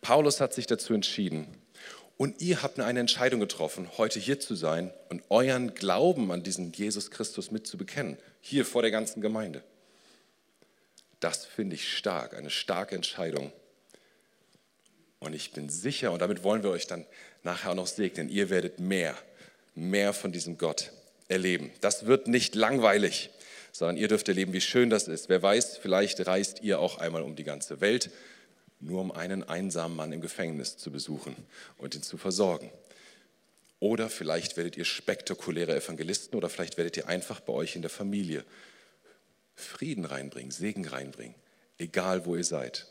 Paulus 0.00 0.40
hat 0.40 0.54
sich 0.54 0.66
dazu 0.66 0.92
entschieden. 0.92 1.46
Und 2.16 2.42
ihr 2.42 2.62
habt 2.62 2.80
eine 2.80 2.98
Entscheidung 2.98 3.38
getroffen, 3.38 3.90
heute 3.96 4.18
hier 4.18 4.40
zu 4.40 4.56
sein 4.56 4.92
und 5.08 5.22
euren 5.28 5.74
Glauben 5.74 6.32
an 6.32 6.42
diesen 6.42 6.72
Jesus 6.72 7.12
Christus 7.12 7.52
mitzubekennen. 7.52 8.16
Hier 8.40 8.64
vor 8.64 8.82
der 8.82 8.90
ganzen 8.90 9.20
Gemeinde. 9.20 9.62
Das 11.20 11.46
finde 11.46 11.76
ich 11.76 11.96
stark, 11.96 12.34
eine 12.34 12.50
starke 12.50 12.94
Entscheidung. 12.94 13.52
Und 15.18 15.34
ich 15.34 15.52
bin 15.52 15.68
sicher, 15.68 16.12
und 16.12 16.20
damit 16.20 16.42
wollen 16.44 16.62
wir 16.62 16.70
euch 16.70 16.86
dann 16.86 17.06
nachher 17.42 17.70
auch 17.70 17.74
noch 17.74 17.86
segnen, 17.86 18.28
ihr 18.28 18.50
werdet 18.50 18.80
mehr, 18.80 19.16
mehr 19.74 20.12
von 20.12 20.32
diesem 20.32 20.58
Gott 20.58 20.92
erleben. 21.28 21.70
Das 21.80 22.06
wird 22.06 22.28
nicht 22.28 22.54
langweilig, 22.54 23.30
sondern 23.72 23.96
ihr 23.96 24.08
dürft 24.08 24.28
erleben, 24.28 24.52
wie 24.52 24.60
schön 24.60 24.90
das 24.90 25.08
ist. 25.08 25.28
Wer 25.28 25.42
weiß, 25.42 25.78
vielleicht 25.78 26.26
reist 26.26 26.62
ihr 26.62 26.80
auch 26.80 26.98
einmal 26.98 27.22
um 27.22 27.34
die 27.34 27.44
ganze 27.44 27.80
Welt, 27.80 28.10
nur 28.80 29.00
um 29.00 29.10
einen 29.10 29.42
einsamen 29.42 29.96
Mann 29.96 30.12
im 30.12 30.20
Gefängnis 30.20 30.76
zu 30.76 30.90
besuchen 30.90 31.34
und 31.78 31.94
ihn 31.94 32.02
zu 32.02 32.18
versorgen. 32.18 32.70
Oder 33.80 34.08
vielleicht 34.08 34.56
werdet 34.56 34.76
ihr 34.76 34.84
spektakuläre 34.84 35.76
Evangelisten 35.76 36.36
oder 36.36 36.48
vielleicht 36.48 36.76
werdet 36.76 36.96
ihr 36.96 37.08
einfach 37.08 37.40
bei 37.40 37.52
euch 37.52 37.76
in 37.76 37.82
der 37.82 37.90
Familie 37.90 38.44
Frieden 39.56 40.04
reinbringen, 40.04 40.50
Segen 40.50 40.86
reinbringen, 40.86 41.34
egal 41.78 42.26
wo 42.26 42.36
ihr 42.36 42.44
seid. 42.44 42.86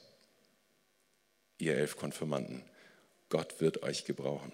Ihr 1.58 1.78
elf 1.78 1.96
Konfirmanden, 1.96 2.64
Gott 3.30 3.62
wird 3.62 3.84
euch 3.84 4.04
gebrauchen. 4.04 4.52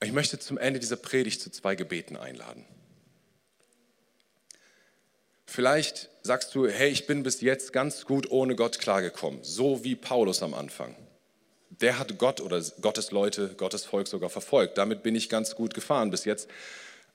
Ich 0.00 0.12
möchte 0.12 0.38
zum 0.38 0.56
Ende 0.56 0.78
dieser 0.78 0.96
Predigt 0.96 1.40
zu 1.40 1.50
zwei 1.50 1.74
Gebeten 1.74 2.16
einladen. 2.16 2.64
Vielleicht 5.44 6.10
sagst 6.22 6.54
du, 6.54 6.68
hey, 6.68 6.90
ich 6.90 7.06
bin 7.06 7.22
bis 7.22 7.40
jetzt 7.40 7.72
ganz 7.72 8.04
gut 8.04 8.30
ohne 8.30 8.56
Gott 8.56 8.78
klargekommen, 8.78 9.42
so 9.42 9.84
wie 9.84 9.96
Paulus 9.96 10.42
am 10.42 10.54
Anfang 10.54 10.94
der 11.80 11.98
hat 11.98 12.18
Gott 12.18 12.40
oder 12.40 12.62
Gottes 12.80 13.10
Leute, 13.10 13.54
Gottes 13.56 13.84
Volk 13.84 14.08
sogar 14.08 14.30
verfolgt. 14.30 14.78
Damit 14.78 15.02
bin 15.02 15.14
ich 15.14 15.28
ganz 15.28 15.54
gut 15.54 15.74
gefahren 15.74 16.10
bis 16.10 16.24
jetzt. 16.24 16.48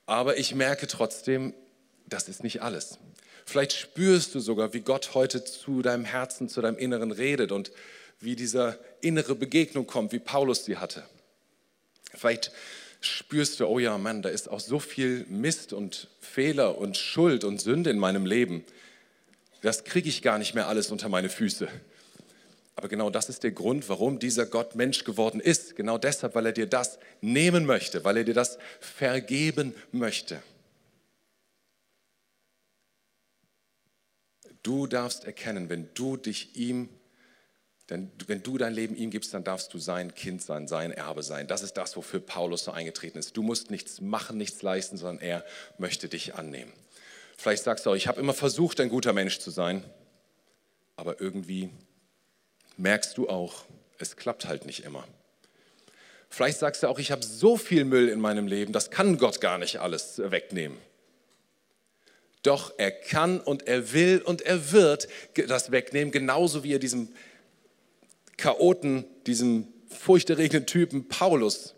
Aber 0.05 0.37
ich 0.37 0.55
merke 0.55 0.87
trotzdem, 0.87 1.53
das 2.07 2.27
ist 2.27 2.43
nicht 2.43 2.61
alles. 2.61 2.99
Vielleicht 3.45 3.73
spürst 3.73 4.35
du 4.35 4.39
sogar, 4.39 4.73
wie 4.73 4.81
Gott 4.81 5.13
heute 5.13 5.43
zu 5.43 5.81
deinem 5.81 6.05
Herzen, 6.05 6.47
zu 6.47 6.61
deinem 6.61 6.77
Inneren 6.77 7.11
redet 7.11 7.51
und 7.51 7.71
wie 8.19 8.35
diese 8.35 8.79
innere 9.01 9.35
Begegnung 9.35 9.87
kommt, 9.87 10.11
wie 10.11 10.19
Paulus 10.19 10.65
sie 10.65 10.77
hatte. 10.77 11.03
Vielleicht 12.13 12.51
spürst 12.99 13.59
du, 13.59 13.65
oh 13.65 13.79
ja, 13.79 13.97
Mann, 13.97 14.21
da 14.21 14.29
ist 14.29 14.49
auch 14.49 14.59
so 14.59 14.79
viel 14.79 15.25
Mist 15.27 15.73
und 15.73 16.07
Fehler 16.19 16.77
und 16.77 16.97
Schuld 16.97 17.43
und 17.43 17.59
Sünde 17.59 17.89
in 17.89 17.97
meinem 17.97 18.27
Leben. 18.27 18.63
Das 19.61 19.83
kriege 19.83 20.09
ich 20.09 20.21
gar 20.21 20.37
nicht 20.37 20.53
mehr 20.53 20.67
alles 20.67 20.91
unter 20.91 21.09
meine 21.09 21.29
Füße. 21.29 21.67
Aber 22.75 22.87
genau 22.87 23.09
das 23.09 23.29
ist 23.29 23.43
der 23.43 23.51
Grund, 23.51 23.89
warum 23.89 24.17
dieser 24.17 24.45
Gott 24.45 24.75
Mensch 24.75 25.03
geworden 25.03 25.39
ist. 25.39 25.75
Genau 25.75 25.97
deshalb, 25.97 26.35
weil 26.35 26.45
er 26.47 26.51
dir 26.51 26.67
das 26.67 26.99
nehmen 27.19 27.65
möchte, 27.65 28.03
weil 28.03 28.17
er 28.17 28.23
dir 28.23 28.33
das 28.33 28.57
vergeben 28.79 29.75
möchte. 29.91 30.41
Du 34.63 34.87
darfst 34.87 35.25
erkennen, 35.25 35.69
wenn 35.69 35.89
du 35.93 36.17
dich 36.17 36.55
ihm, 36.55 36.89
Denn 37.91 38.09
wenn 38.27 38.41
du 38.41 38.57
dein 38.57 38.73
Leben 38.73 38.95
ihm 38.95 39.11
gibst, 39.11 39.33
dann 39.33 39.43
darfst 39.43 39.73
du 39.73 39.77
sein 39.77 40.15
Kind 40.15 40.41
sein, 40.41 40.65
sein 40.69 40.93
Erbe 40.93 41.23
sein. 41.23 41.47
Das 41.47 41.61
ist 41.61 41.73
das, 41.73 41.97
wofür 41.97 42.21
Paulus 42.21 42.63
so 42.63 42.71
eingetreten 42.71 43.17
ist. 43.17 43.35
Du 43.35 43.43
musst 43.43 43.69
nichts 43.69 43.99
machen, 43.99 44.37
nichts 44.37 44.61
leisten, 44.61 44.95
sondern 44.95 45.21
er 45.21 45.43
möchte 45.77 46.07
dich 46.07 46.35
annehmen. 46.35 46.71
Vielleicht 47.37 47.63
sagst 47.63 47.85
du 47.85 47.89
auch, 47.89 47.95
ich 47.95 48.07
habe 48.07 48.21
immer 48.21 48.33
versucht, 48.33 48.79
ein 48.79 48.87
guter 48.87 49.11
Mensch 49.11 49.39
zu 49.39 49.51
sein, 49.51 49.83
aber 50.95 51.19
irgendwie 51.19 51.69
merkst 52.81 53.17
du 53.17 53.29
auch, 53.29 53.65
es 53.97 54.15
klappt 54.15 54.47
halt 54.47 54.65
nicht 54.65 54.83
immer. 54.83 55.07
Vielleicht 56.29 56.59
sagst 56.59 56.83
du 56.83 56.87
auch, 56.87 56.99
ich 56.99 57.11
habe 57.11 57.23
so 57.23 57.57
viel 57.57 57.85
Müll 57.85 58.09
in 58.09 58.19
meinem 58.19 58.47
Leben, 58.47 58.73
das 58.73 58.89
kann 58.89 59.17
Gott 59.17 59.41
gar 59.41 59.57
nicht 59.57 59.79
alles 59.79 60.21
wegnehmen. 60.23 60.77
Doch 62.43 62.73
er 62.77 62.89
kann 62.89 63.39
und 63.39 63.67
er 63.67 63.93
will 63.93 64.21
und 64.23 64.41
er 64.41 64.71
wird 64.71 65.07
das 65.47 65.71
wegnehmen, 65.71 66.11
genauso 66.11 66.63
wie 66.63 66.73
er 66.73 66.79
diesem 66.79 67.09
Chaoten, 68.37 69.05
diesem 69.27 69.67
furchterregenden 69.89 70.65
Typen 70.65 71.07
Paulus 71.07 71.75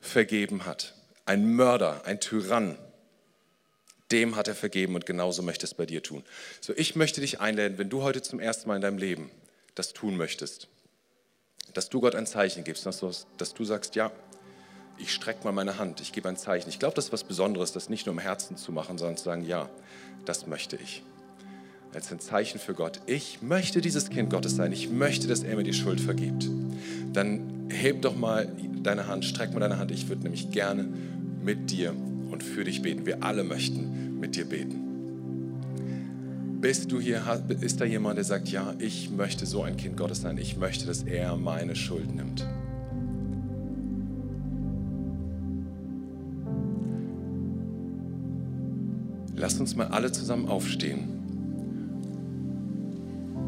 vergeben 0.00 0.66
hat. 0.66 0.94
Ein 1.24 1.54
Mörder, 1.54 2.04
ein 2.04 2.20
Tyrann. 2.20 2.76
Dem 4.10 4.34
hat 4.34 4.48
er 4.48 4.56
vergeben 4.56 4.96
und 4.96 5.06
genauso 5.06 5.40
möchte 5.42 5.64
es 5.64 5.72
bei 5.72 5.86
dir 5.86 6.02
tun. 6.02 6.24
So, 6.60 6.74
ich 6.76 6.96
möchte 6.96 7.20
dich 7.20 7.40
einladen, 7.40 7.78
wenn 7.78 7.88
du 7.88 8.02
heute 8.02 8.20
zum 8.20 8.40
ersten 8.40 8.68
Mal 8.68 8.76
in 8.76 8.82
deinem 8.82 8.98
Leben 8.98 9.30
das 9.74 9.92
tun 9.92 10.16
möchtest, 10.16 10.68
dass 11.74 11.88
du 11.88 12.00
Gott 12.00 12.14
ein 12.14 12.26
Zeichen 12.26 12.64
gibst, 12.64 12.86
dass 12.86 13.00
du, 13.00 13.10
dass 13.36 13.54
du 13.54 13.64
sagst, 13.64 13.94
ja, 13.94 14.10
ich 14.98 15.12
strecke 15.12 15.44
mal 15.44 15.52
meine 15.52 15.78
Hand, 15.78 16.00
ich 16.00 16.12
gebe 16.12 16.28
ein 16.28 16.36
Zeichen. 16.36 16.68
Ich 16.68 16.78
glaube, 16.78 16.94
das 16.94 17.06
ist 17.06 17.12
was 17.12 17.24
Besonderes, 17.24 17.72
das 17.72 17.88
nicht 17.88 18.06
nur 18.06 18.14
im 18.14 18.18
Herzen 18.18 18.56
zu 18.56 18.72
machen, 18.72 18.98
sondern 18.98 19.16
zu 19.16 19.24
sagen, 19.24 19.44
ja, 19.44 19.70
das 20.24 20.46
möchte 20.46 20.76
ich 20.76 21.02
als 21.92 22.12
ein 22.12 22.20
Zeichen 22.20 22.60
für 22.60 22.74
Gott, 22.74 23.00
ich 23.06 23.42
möchte 23.42 23.80
dieses 23.80 24.10
Kind 24.10 24.30
Gottes 24.30 24.56
sein, 24.56 24.72
ich 24.72 24.90
möchte, 24.90 25.26
dass 25.26 25.42
er 25.42 25.56
mir 25.56 25.64
die 25.64 25.72
Schuld 25.72 26.00
vergibt, 26.00 26.48
dann 27.12 27.68
heb 27.70 28.02
doch 28.02 28.14
mal 28.16 28.48
deine 28.82 29.06
Hand, 29.06 29.24
streck 29.24 29.52
mal 29.52 29.60
deine 29.60 29.78
Hand. 29.78 29.90
Ich 29.90 30.08
würde 30.08 30.22
nämlich 30.22 30.50
gerne 30.50 30.88
mit 31.42 31.70
dir 31.70 31.94
und 32.30 32.42
für 32.42 32.64
dich 32.64 32.82
beten. 32.82 33.06
Wir 33.06 33.22
alle 33.22 33.44
möchten 33.44 34.18
mit 34.20 34.36
dir 34.36 34.44
beten. 34.44 34.89
Bist 36.60 36.92
du 36.92 37.00
hier, 37.00 37.22
ist 37.60 37.80
da 37.80 37.86
jemand, 37.86 38.18
der 38.18 38.24
sagt, 38.24 38.48
ja, 38.48 38.74
ich 38.78 39.10
möchte 39.10 39.46
so 39.46 39.62
ein 39.62 39.78
Kind 39.78 39.96
Gottes 39.96 40.20
sein, 40.20 40.36
ich 40.36 40.58
möchte, 40.58 40.86
dass 40.86 41.04
er 41.04 41.36
meine 41.36 41.74
Schuld 41.74 42.14
nimmt. 42.14 42.46
Lass 49.36 49.58
uns 49.58 49.74
mal 49.74 49.86
alle 49.86 50.12
zusammen 50.12 50.48
aufstehen 50.48 51.20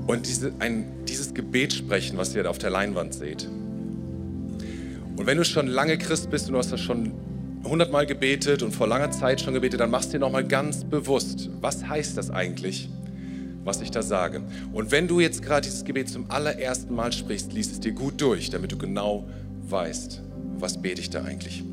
und 0.06 0.26
diese, 0.26 0.52
ein, 0.58 0.86
dieses 1.06 1.34
Gebet 1.34 1.74
sprechen, 1.74 2.16
was 2.16 2.34
ihr 2.34 2.42
da 2.44 2.50
auf 2.50 2.58
der 2.58 2.70
Leinwand 2.70 3.12
seht. 3.12 3.46
Und 5.16 5.26
wenn 5.26 5.36
du 5.36 5.44
schon 5.44 5.66
lange 5.66 5.98
Christ 5.98 6.30
bist 6.30 6.46
und 6.46 6.54
du 6.54 6.58
hast 6.58 6.72
das 6.72 6.80
schon 6.80 7.12
hundertmal 7.64 8.06
gebetet 8.06 8.62
und 8.62 8.72
vor 8.72 8.86
langer 8.88 9.10
Zeit 9.10 9.42
schon 9.42 9.52
gebetet, 9.52 9.80
dann 9.80 9.90
machst 9.90 10.08
du 10.08 10.12
dir 10.12 10.20
nochmal 10.20 10.44
ganz 10.46 10.84
bewusst, 10.84 11.50
was 11.60 11.86
heißt 11.86 12.16
das 12.16 12.30
eigentlich, 12.30 12.88
was 13.64 13.80
ich 13.80 13.90
da 13.90 14.02
sage. 14.02 14.42
Und 14.72 14.90
wenn 14.90 15.08
du 15.08 15.20
jetzt 15.20 15.42
gerade 15.42 15.62
dieses 15.62 15.84
Gebet 15.84 16.08
zum 16.08 16.30
allerersten 16.30 16.94
Mal 16.94 17.12
sprichst, 17.12 17.52
liest 17.52 17.72
es 17.72 17.80
dir 17.80 17.92
gut 17.92 18.20
durch, 18.20 18.50
damit 18.50 18.72
du 18.72 18.78
genau 18.78 19.28
weißt, 19.68 20.20
was 20.58 20.80
bete 20.80 21.00
ich 21.00 21.10
da 21.10 21.24
eigentlich. 21.24 21.64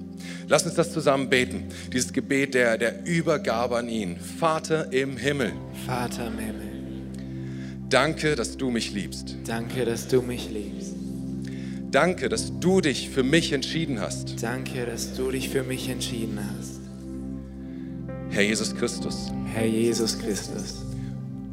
Lass 0.47 0.65
uns 0.65 0.75
das 0.75 0.91
zusammen 0.91 1.29
beten. 1.29 1.65
Dieses 1.93 2.11
Gebet 2.11 2.53
der, 2.53 2.77
der 2.77 3.05
Übergabe 3.05 3.77
an 3.77 3.87
ihn. 3.87 4.17
Vater 4.17 4.91
im 4.91 5.15
Himmel. 5.17 5.53
Vater 5.85 6.27
im 6.27 6.39
Himmel. 6.39 6.69
Danke, 7.89 8.35
dass 8.35 8.57
du 8.57 8.69
mich 8.69 8.91
liebst. 8.93 9.35
Danke, 9.45 9.85
dass 9.85 10.07
du 10.07 10.21
mich 10.21 10.49
liebst. 10.49 10.95
Danke, 11.91 12.29
dass 12.29 12.59
du 12.59 12.81
dich 12.81 13.09
für 13.09 13.23
mich 13.23 13.51
entschieden 13.51 13.99
hast. 13.99 14.41
Danke, 14.43 14.85
dass 14.85 15.15
du 15.15 15.31
dich 15.31 15.49
für 15.49 15.63
mich 15.63 15.89
entschieden 15.89 16.39
hast. 16.39 16.79
Herr 18.29 18.43
Jesus 18.43 18.75
Christus. 18.75 19.31
Herr 19.53 19.65
Jesus 19.65 20.19
Christus. 20.19 20.88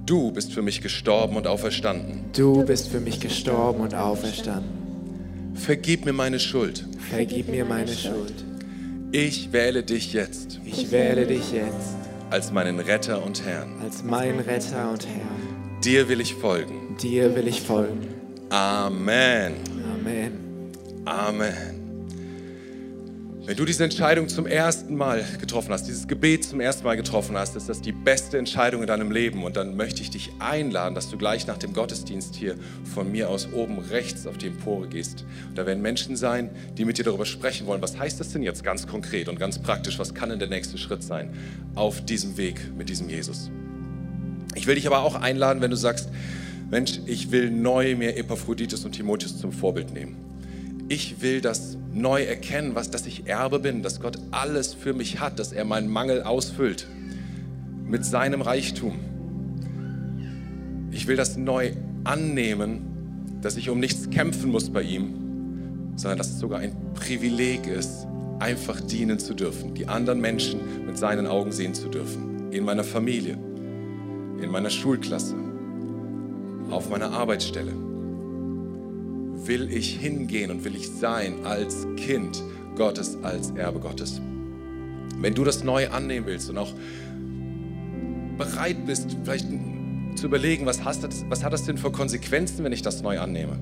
Du 0.06 0.30
bist 0.30 0.52
für 0.52 0.62
mich 0.62 0.82
gestorben 0.82 1.36
und 1.36 1.48
auferstanden. 1.48 2.26
Du 2.32 2.64
bist 2.64 2.88
für 2.88 3.00
mich 3.00 3.18
gestorben 3.18 3.80
und 3.80 3.92
auferstanden. 3.92 4.70
Vergib 5.56 6.04
mir 6.04 6.12
meine 6.12 6.38
Schuld. 6.38 6.84
Vergib 7.10 7.48
mir 7.48 7.64
meine 7.64 7.92
Schuld. 7.92 8.32
Ich 9.10 9.52
wähle 9.52 9.82
dich 9.82 10.12
jetzt. 10.12 10.60
Ich 10.64 10.92
wähle 10.92 11.26
dich 11.26 11.50
jetzt. 11.50 11.96
Als 12.30 12.52
meinen 12.52 12.78
Retter 12.78 13.24
und 13.24 13.44
Herrn. 13.44 13.80
Als 13.82 14.04
mein 14.04 14.38
Retter 14.38 14.90
und 14.92 15.04
Herrn. 15.04 15.80
Dir 15.82 16.08
will 16.08 16.20
ich 16.20 16.34
folgen. 16.34 16.96
Dir 17.02 17.34
will 17.34 17.48
ich 17.48 17.60
folgen. 17.60 18.06
Amen. 18.50 19.54
Amen. 19.92 20.32
Amen. 21.04 21.75
Wenn 23.46 23.56
du 23.56 23.64
diese 23.64 23.85
Entscheidung 23.85 24.26
zum 24.26 24.44
ersten 24.44 24.96
Mal 24.96 25.24
getroffen 25.40 25.72
hast, 25.72 25.85
dieses 25.87 26.09
Gebet 26.09 26.42
zum 26.42 26.59
ersten 26.59 26.82
Mal 26.82 26.96
getroffen 26.96 27.38
hast, 27.38 27.54
ist 27.54 27.68
das 27.68 27.80
die 27.80 27.92
beste 27.92 28.38
Entscheidung 28.38 28.80
in 28.80 28.88
deinem 28.88 29.12
Leben. 29.12 29.44
Und 29.44 29.56
dann 29.56 29.76
möchte 29.76 30.02
ich 30.02 30.11
dich 30.11 30.32
einladen, 30.40 30.96
dass 30.96 31.11
du 31.11 31.16
gleich 31.16 31.46
nach 31.46 31.56
dem 31.56 31.72
Gottesdienst 31.72 32.35
hier 32.35 32.56
von 32.92 33.12
mir 33.12 33.30
aus 33.30 33.52
oben 33.52 33.78
rechts 33.78 34.26
auf 34.26 34.37
die 34.37 34.48
Empore 34.48 34.88
gehst. 34.88 35.24
Und 35.48 35.56
da 35.56 35.64
werden 35.64 35.80
Menschen 35.80 36.16
sein, 36.16 36.50
die 36.76 36.85
mit 36.85 36.98
dir 36.98 37.04
darüber 37.04 37.24
sprechen 37.24 37.68
wollen. 37.68 37.80
Was 37.82 37.96
heißt 37.96 38.18
das 38.18 38.32
denn 38.32 38.42
jetzt 38.42 38.64
ganz 38.64 38.88
konkret 38.88 39.28
und 39.28 39.38
ganz 39.38 39.61
praktisch? 39.61 39.96
Was 40.00 40.12
kann 40.12 40.30
denn 40.30 40.40
der 40.40 40.48
nächste 40.48 40.76
Schritt 40.76 41.04
sein 41.04 41.30
auf 41.76 42.04
diesem 42.04 42.37
Weg 42.37 42.76
mit 42.76 42.88
diesem 42.88 43.09
Jesus? 43.09 43.52
Ich 44.56 44.66
will 44.66 44.74
dich 44.74 44.88
aber 44.88 45.02
auch 45.02 45.14
einladen, 45.14 45.62
wenn 45.62 45.70
du 45.70 45.76
sagst, 45.76 46.09
Mensch, 46.68 46.98
ich 47.06 47.30
will 47.30 47.52
neu 47.52 47.94
mir 47.94 48.16
Epaphroditus 48.16 48.85
und 48.85 48.90
Timotheus 48.90 49.38
zum 49.38 49.52
Vorbild 49.52 49.92
nehmen. 49.92 50.16
Ich 50.88 51.20
will 51.20 51.40
das 51.40 51.77
neu 51.92 52.22
erkennen, 52.22 52.75
was, 52.75 52.90
dass 52.90 53.07
ich 53.07 53.27
Erbe 53.27 53.59
bin, 53.59 53.83
dass 53.83 54.01
Gott 54.01 54.18
alles 54.31 54.72
für 54.72 54.94
mich 54.94 55.18
hat, 55.18 55.38
dass 55.38 55.53
er 55.53 55.64
meinen 55.64 55.88
Mangel 55.88 56.22
ausfüllt 56.22 56.87
mit 57.85 58.05
seinem 58.05 58.40
Reichtum. 58.40 58.94
Ich 60.92 61.09
will 61.09 61.16
das 61.16 61.37
neu 61.37 61.72
annehmen, 62.05 63.38
dass 63.42 63.57
ich 63.57 63.68
um 63.68 63.81
nichts 63.81 64.11
kämpfen 64.11 64.51
muss 64.51 64.70
bei 64.70 64.83
ihm, 64.83 65.92
sondern 65.96 66.18
dass 66.18 66.31
es 66.31 66.38
sogar 66.38 66.61
ein 66.61 66.75
Privileg 66.94 67.66
ist, 67.66 68.07
einfach 68.38 68.81
dienen 68.81 69.18
zu 69.18 69.35
dürfen, 69.35 69.75
die 69.75 69.88
anderen 69.88 70.20
Menschen 70.20 70.87
mit 70.87 70.99
seinen 70.99 71.27
Augen 71.27 71.51
sehen 71.51 71.75
zu 71.75 71.88
dürfen, 71.88 72.53
in 72.53 72.64
meiner 72.64 72.85
Familie, 72.85 73.38
in 74.40 74.51
meiner 74.51 74.70
Schulklasse, 74.70 75.35
auf 76.70 76.90
meiner 76.90 77.11
Arbeitsstelle? 77.11 77.86
Will 79.46 79.70
ich 79.72 79.94
hingehen 79.94 80.50
und 80.50 80.64
will 80.64 80.74
ich 80.76 80.90
sein 80.90 81.44
als 81.44 81.87
Kind 81.96 82.42
Gottes, 82.76 83.16
als 83.22 83.50
Erbe 83.50 83.80
Gottes? 83.80 84.20
Wenn 85.20 85.35
du 85.35 85.44
das 85.44 85.64
neu 85.64 85.88
annehmen 85.88 86.26
willst 86.26 86.50
und 86.50 86.59
auch 86.59 86.72
bereit 88.37 88.87
bist, 88.87 89.16
vielleicht 89.24 89.46
zu 90.16 90.26
überlegen, 90.26 90.66
was, 90.66 90.78
das, 90.78 91.24
was 91.28 91.44
hat 91.44 91.52
das 91.52 91.64
denn 91.64 91.78
für 91.78 91.90
Konsequenzen, 91.90 92.64
wenn 92.64 92.72
ich 92.72 92.82
das 92.82 93.02
neu 93.02 93.18
annehme? 93.18 93.59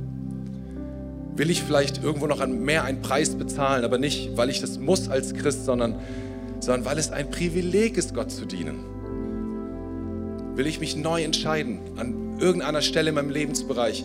Will 1.36 1.50
ich 1.50 1.62
vielleicht 1.62 2.02
irgendwo 2.02 2.26
noch 2.26 2.44
mehr 2.46 2.84
einen 2.84 3.02
Preis 3.02 3.34
bezahlen, 3.34 3.84
aber 3.84 3.98
nicht, 3.98 4.36
weil 4.36 4.50
ich 4.50 4.60
das 4.60 4.78
muss 4.78 5.08
als 5.08 5.34
Christ, 5.34 5.64
sondern, 5.64 5.96
sondern 6.60 6.84
weil 6.84 6.98
es 6.98 7.10
ein 7.10 7.30
Privileg 7.30 7.96
ist, 7.96 8.14
Gott 8.14 8.30
zu 8.30 8.46
dienen? 8.46 8.94
will 10.56 10.66
ich 10.66 10.80
mich 10.80 10.96
neu 10.96 11.22
entscheiden, 11.22 11.80
an 11.96 12.38
irgendeiner 12.38 12.82
Stelle 12.82 13.10
in 13.10 13.14
meinem 13.14 13.30
Lebensbereich 13.30 14.04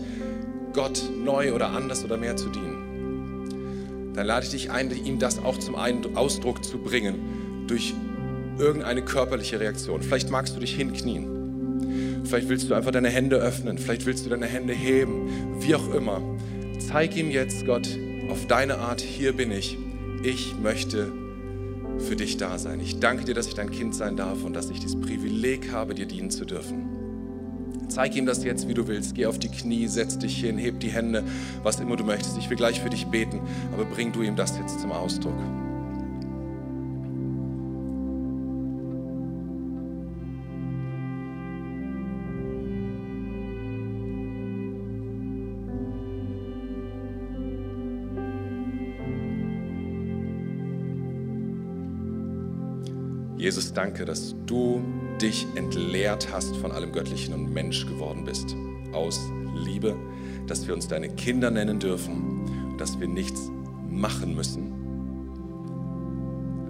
Gott 0.74 1.02
neu 1.24 1.54
oder 1.54 1.70
anders 1.70 2.04
oder 2.04 2.18
mehr 2.18 2.36
zu 2.36 2.50
dienen, 2.50 4.14
dann 4.14 4.26
lade 4.26 4.46
ich 4.46 4.52
dich 4.52 4.72
ein, 4.72 4.92
ihm 5.06 5.20
das 5.20 5.40
auch 5.40 5.58
zum 5.58 5.76
Ausdruck 5.76 6.64
zu 6.64 6.78
bringen 6.78 7.66
durch 7.68 7.94
irgendeine 8.58 9.02
körperliche 9.02 9.60
Reaktion. 9.60 10.02
Vielleicht 10.02 10.30
magst 10.30 10.56
du 10.56 10.60
dich 10.60 10.76
hinknien. 10.76 12.22
Vielleicht 12.26 12.50
willst 12.50 12.70
du 12.70 12.74
einfach 12.74 12.92
deine 12.92 13.10
Hände 13.10 13.38
öffnen. 13.38 13.78
Vielleicht 13.78 14.06
willst 14.06 14.26
du 14.26 14.30
deine 14.30 14.46
Hände 14.46 14.74
heben. 14.74 15.62
Wie 15.62 15.74
auch 15.74 15.94
immer. 15.94 16.22
Zeig 16.80 17.16
ihm 17.16 17.32
jetzt, 17.32 17.66
Gott, 17.66 17.88
auf 18.30 18.46
deine 18.48 18.80
Art, 18.80 19.02
hier 19.02 19.34
bin 19.34 19.52
ich. 19.52 19.78
Ich 20.24 20.54
möchte 20.62 21.12
für 22.00 22.16
dich 22.16 22.38
da 22.38 22.58
sein. 22.58 22.80
Ich 22.82 23.00
danke 23.00 23.26
dir, 23.26 23.34
dass 23.34 23.48
ich 23.48 23.56
dein 23.56 23.72
Kind 23.72 23.96
sein 23.96 24.16
darf 24.18 24.44
und 24.44 24.54
dass 24.54 24.70
ich 24.70 24.80
das 24.80 25.00
Privileg 25.00 25.72
habe, 25.72 25.96
dir 25.96 26.06
dienen 26.06 26.30
zu 26.30 26.46
dürfen. 26.46 26.99
Zeig 27.90 28.16
ihm 28.16 28.26
das 28.26 28.44
jetzt, 28.44 28.68
wie 28.68 28.76
du 28.76 28.88
willst. 28.88 29.16
Geh 29.16 29.26
auf 29.26 29.40
die 29.40 29.50
Knie, 29.50 29.88
setz 29.88 30.18
dich 30.18 30.40
hin, 30.40 30.58
heb 30.58 30.80
die 30.80 30.92
Hände, 30.92 31.24
was 31.64 31.80
immer 31.80 31.98
du 31.98 32.04
möchtest. 32.04 32.38
Ich 32.38 32.50
will 32.50 32.58
gleich 32.58 32.80
für 32.80 32.90
dich 32.90 33.08
beten, 33.08 33.42
aber 33.74 33.84
bring 33.84 34.12
du 34.12 34.22
ihm 34.22 34.36
das 34.36 34.58
jetzt 34.58 34.80
zum 34.80 34.92
Ausdruck. 34.92 35.34
Jesus, 53.38 53.74
danke, 53.74 54.06
dass 54.06 54.36
du 54.46 54.84
dich 55.22 55.46
entleert 55.56 56.32
hast 56.32 56.56
von 56.58 56.72
allem 56.72 56.92
Göttlichen 56.92 57.34
und 57.34 57.54
Mensch 57.54 57.86
geworden 57.86 58.24
bist. 58.26 58.56
Aus 58.94 59.20
Liebe. 59.56 59.96
dass 60.48 60.66
wir 60.66 60.74
uns 60.74 60.88
deine 60.88 61.10
Kinder 61.10 61.52
nennen 61.52 61.80
dürfen, 61.80 62.76
dass 62.80 63.00
wir 63.00 63.08
nichts 63.08 63.52
machen 63.88 64.34
müssen. 64.34 64.74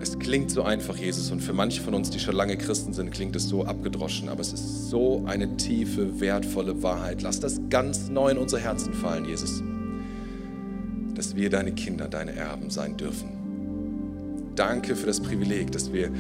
Es 0.02 0.20
klingt 0.20 0.52
so 0.52 0.64
einfach, 0.64 0.98
Jesus, 0.98 1.32
und 1.32 1.42
für 1.42 1.54
manche 1.54 1.82
von 1.82 1.94
uns, 1.94 2.10
die 2.10 2.20
schon 2.20 2.36
lange 2.36 2.58
Christen 2.58 2.94
sind, 2.94 3.12
klingt 3.12 3.38
es 3.38 3.48
so 3.48 3.66
abgedroschen, 3.66 4.28
aber 4.28 4.42
es 4.42 4.52
ist 4.52 4.90
so 4.90 5.24
eine 5.28 5.56
tiefe, 5.56 6.20
wertvolle 6.20 6.84
Wahrheit. 6.84 7.22
Lass 7.22 7.40
das 7.40 7.62
ganz 7.70 8.10
neu 8.10 8.32
in 8.32 8.38
unser 8.38 8.60
Herzen 8.60 8.94
fallen, 8.94 9.26
Jesus, 9.26 9.64
dass 11.16 11.36
wir 11.38 11.50
deine 11.50 11.72
Kinder, 11.72 12.10
deine 12.10 12.34
Erben 12.34 12.70
sein 12.70 12.98
dürfen. 12.98 13.30
Danke 14.56 14.96
für 14.96 15.08
das 15.08 15.22
Privileg, 15.22 15.72
dass 15.72 15.94
wir 15.94 16.12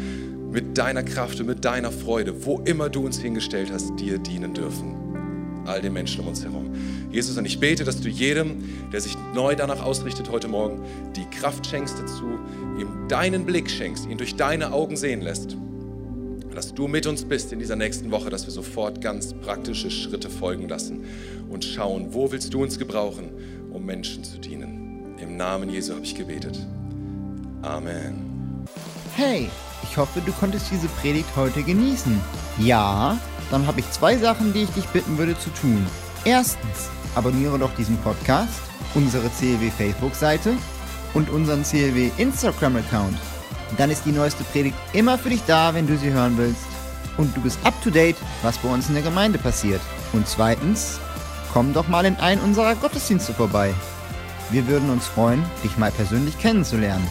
mit 0.51 0.77
deiner 0.77 1.03
Kraft 1.03 1.39
und 1.39 1.47
mit 1.47 1.63
deiner 1.63 1.91
Freude, 1.91 2.45
wo 2.45 2.59
immer 2.59 2.89
du 2.89 3.05
uns 3.05 3.19
hingestellt 3.19 3.71
hast, 3.71 3.95
dir 3.99 4.17
dienen 4.17 4.53
dürfen. 4.53 4.95
All 5.65 5.81
den 5.81 5.93
Menschen 5.93 6.21
um 6.21 6.27
uns 6.27 6.43
herum. 6.43 6.73
Jesus, 7.11 7.37
und 7.37 7.45
ich 7.45 7.59
bete, 7.59 7.83
dass 7.83 8.01
du 8.01 8.09
jedem, 8.09 8.63
der 8.91 9.01
sich 9.01 9.15
neu 9.35 9.55
danach 9.55 9.83
ausrichtet 9.83 10.31
heute 10.31 10.47
Morgen, 10.47 10.81
die 11.15 11.25
Kraft 11.25 11.67
schenkst 11.67 11.99
dazu, 11.99 12.39
ihm 12.79 13.07
deinen 13.07 13.45
Blick 13.45 13.69
schenkst, 13.69 14.07
ihn 14.07 14.17
durch 14.17 14.35
deine 14.35 14.71
Augen 14.71 14.97
sehen 14.97 15.21
lässt. 15.21 15.55
Dass 16.55 16.73
du 16.73 16.87
mit 16.87 17.05
uns 17.05 17.23
bist 17.23 17.53
in 17.53 17.59
dieser 17.59 17.75
nächsten 17.75 18.09
Woche, 18.09 18.31
dass 18.31 18.45
wir 18.45 18.51
sofort 18.51 19.01
ganz 19.01 19.33
praktische 19.33 19.91
Schritte 19.91 20.29
folgen 20.29 20.67
lassen 20.67 21.05
und 21.49 21.63
schauen, 21.63 22.13
wo 22.13 22.31
willst 22.31 22.53
du 22.53 22.63
uns 22.63 22.79
gebrauchen, 22.79 23.29
um 23.71 23.85
Menschen 23.85 24.23
zu 24.23 24.39
dienen. 24.39 25.15
Im 25.21 25.37
Namen 25.37 25.69
Jesu 25.69 25.93
habe 25.93 26.05
ich 26.05 26.15
gebetet. 26.15 26.57
Amen. 27.61 28.28
Hey, 29.21 29.49
ich 29.83 29.97
hoffe, 29.97 30.21
du 30.21 30.31
konntest 30.31 30.71
diese 30.71 30.87
Predigt 30.87 31.27
heute 31.35 31.61
genießen. 31.61 32.21
Ja, 32.57 33.17
dann 33.51 33.67
habe 33.67 33.81
ich 33.81 33.91
zwei 33.91 34.17
Sachen, 34.17 34.53
die 34.53 34.63
ich 34.63 34.69
dich 34.69 34.85
bitten 34.87 35.17
würde 35.17 35.37
zu 35.37 35.49
tun. 35.49 35.85
Erstens, 36.23 36.89
abonniere 37.15 37.59
doch 37.59 37.75
diesen 37.75 37.97
Podcast, 37.97 38.61
unsere 38.95 39.29
CLW 39.29 39.71
Facebook-Seite 39.71 40.53
und 41.13 41.29
unseren 41.31 41.65
CLW 41.65 42.11
Instagram-Account. 42.17 43.17
Dann 43.77 43.91
ist 43.91 44.05
die 44.05 44.13
neueste 44.13 44.45
Predigt 44.45 44.77
immer 44.93 45.17
für 45.17 45.31
dich 45.31 45.43
da, 45.45 45.73
wenn 45.73 45.85
du 45.85 45.97
sie 45.97 46.11
hören 46.11 46.37
willst. 46.37 46.63
Und 47.17 47.35
du 47.35 47.41
bist 47.41 47.59
up 47.65 47.73
to 47.83 47.89
date, 47.89 48.15
was 48.41 48.57
bei 48.59 48.69
uns 48.69 48.87
in 48.87 48.93
der 48.93 49.03
Gemeinde 49.03 49.37
passiert. 49.37 49.81
Und 50.13 50.29
zweitens, 50.29 50.97
komm 51.51 51.73
doch 51.73 51.89
mal 51.89 52.05
in 52.05 52.15
einen 52.15 52.39
unserer 52.39 52.73
Gottesdienste 52.75 53.33
vorbei. 53.33 53.73
Wir 54.49 54.65
würden 54.67 54.89
uns 54.89 55.07
freuen, 55.07 55.43
dich 55.61 55.77
mal 55.77 55.91
persönlich 55.91 56.39
kennenzulernen. 56.39 57.05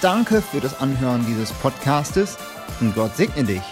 Danke 0.00 0.40
für 0.40 0.60
das 0.60 0.80
Anhören 0.80 1.26
dieses 1.26 1.52
Podcastes 1.52 2.38
und 2.80 2.94
Gott 2.94 3.14
segne 3.16 3.44
dich. 3.44 3.62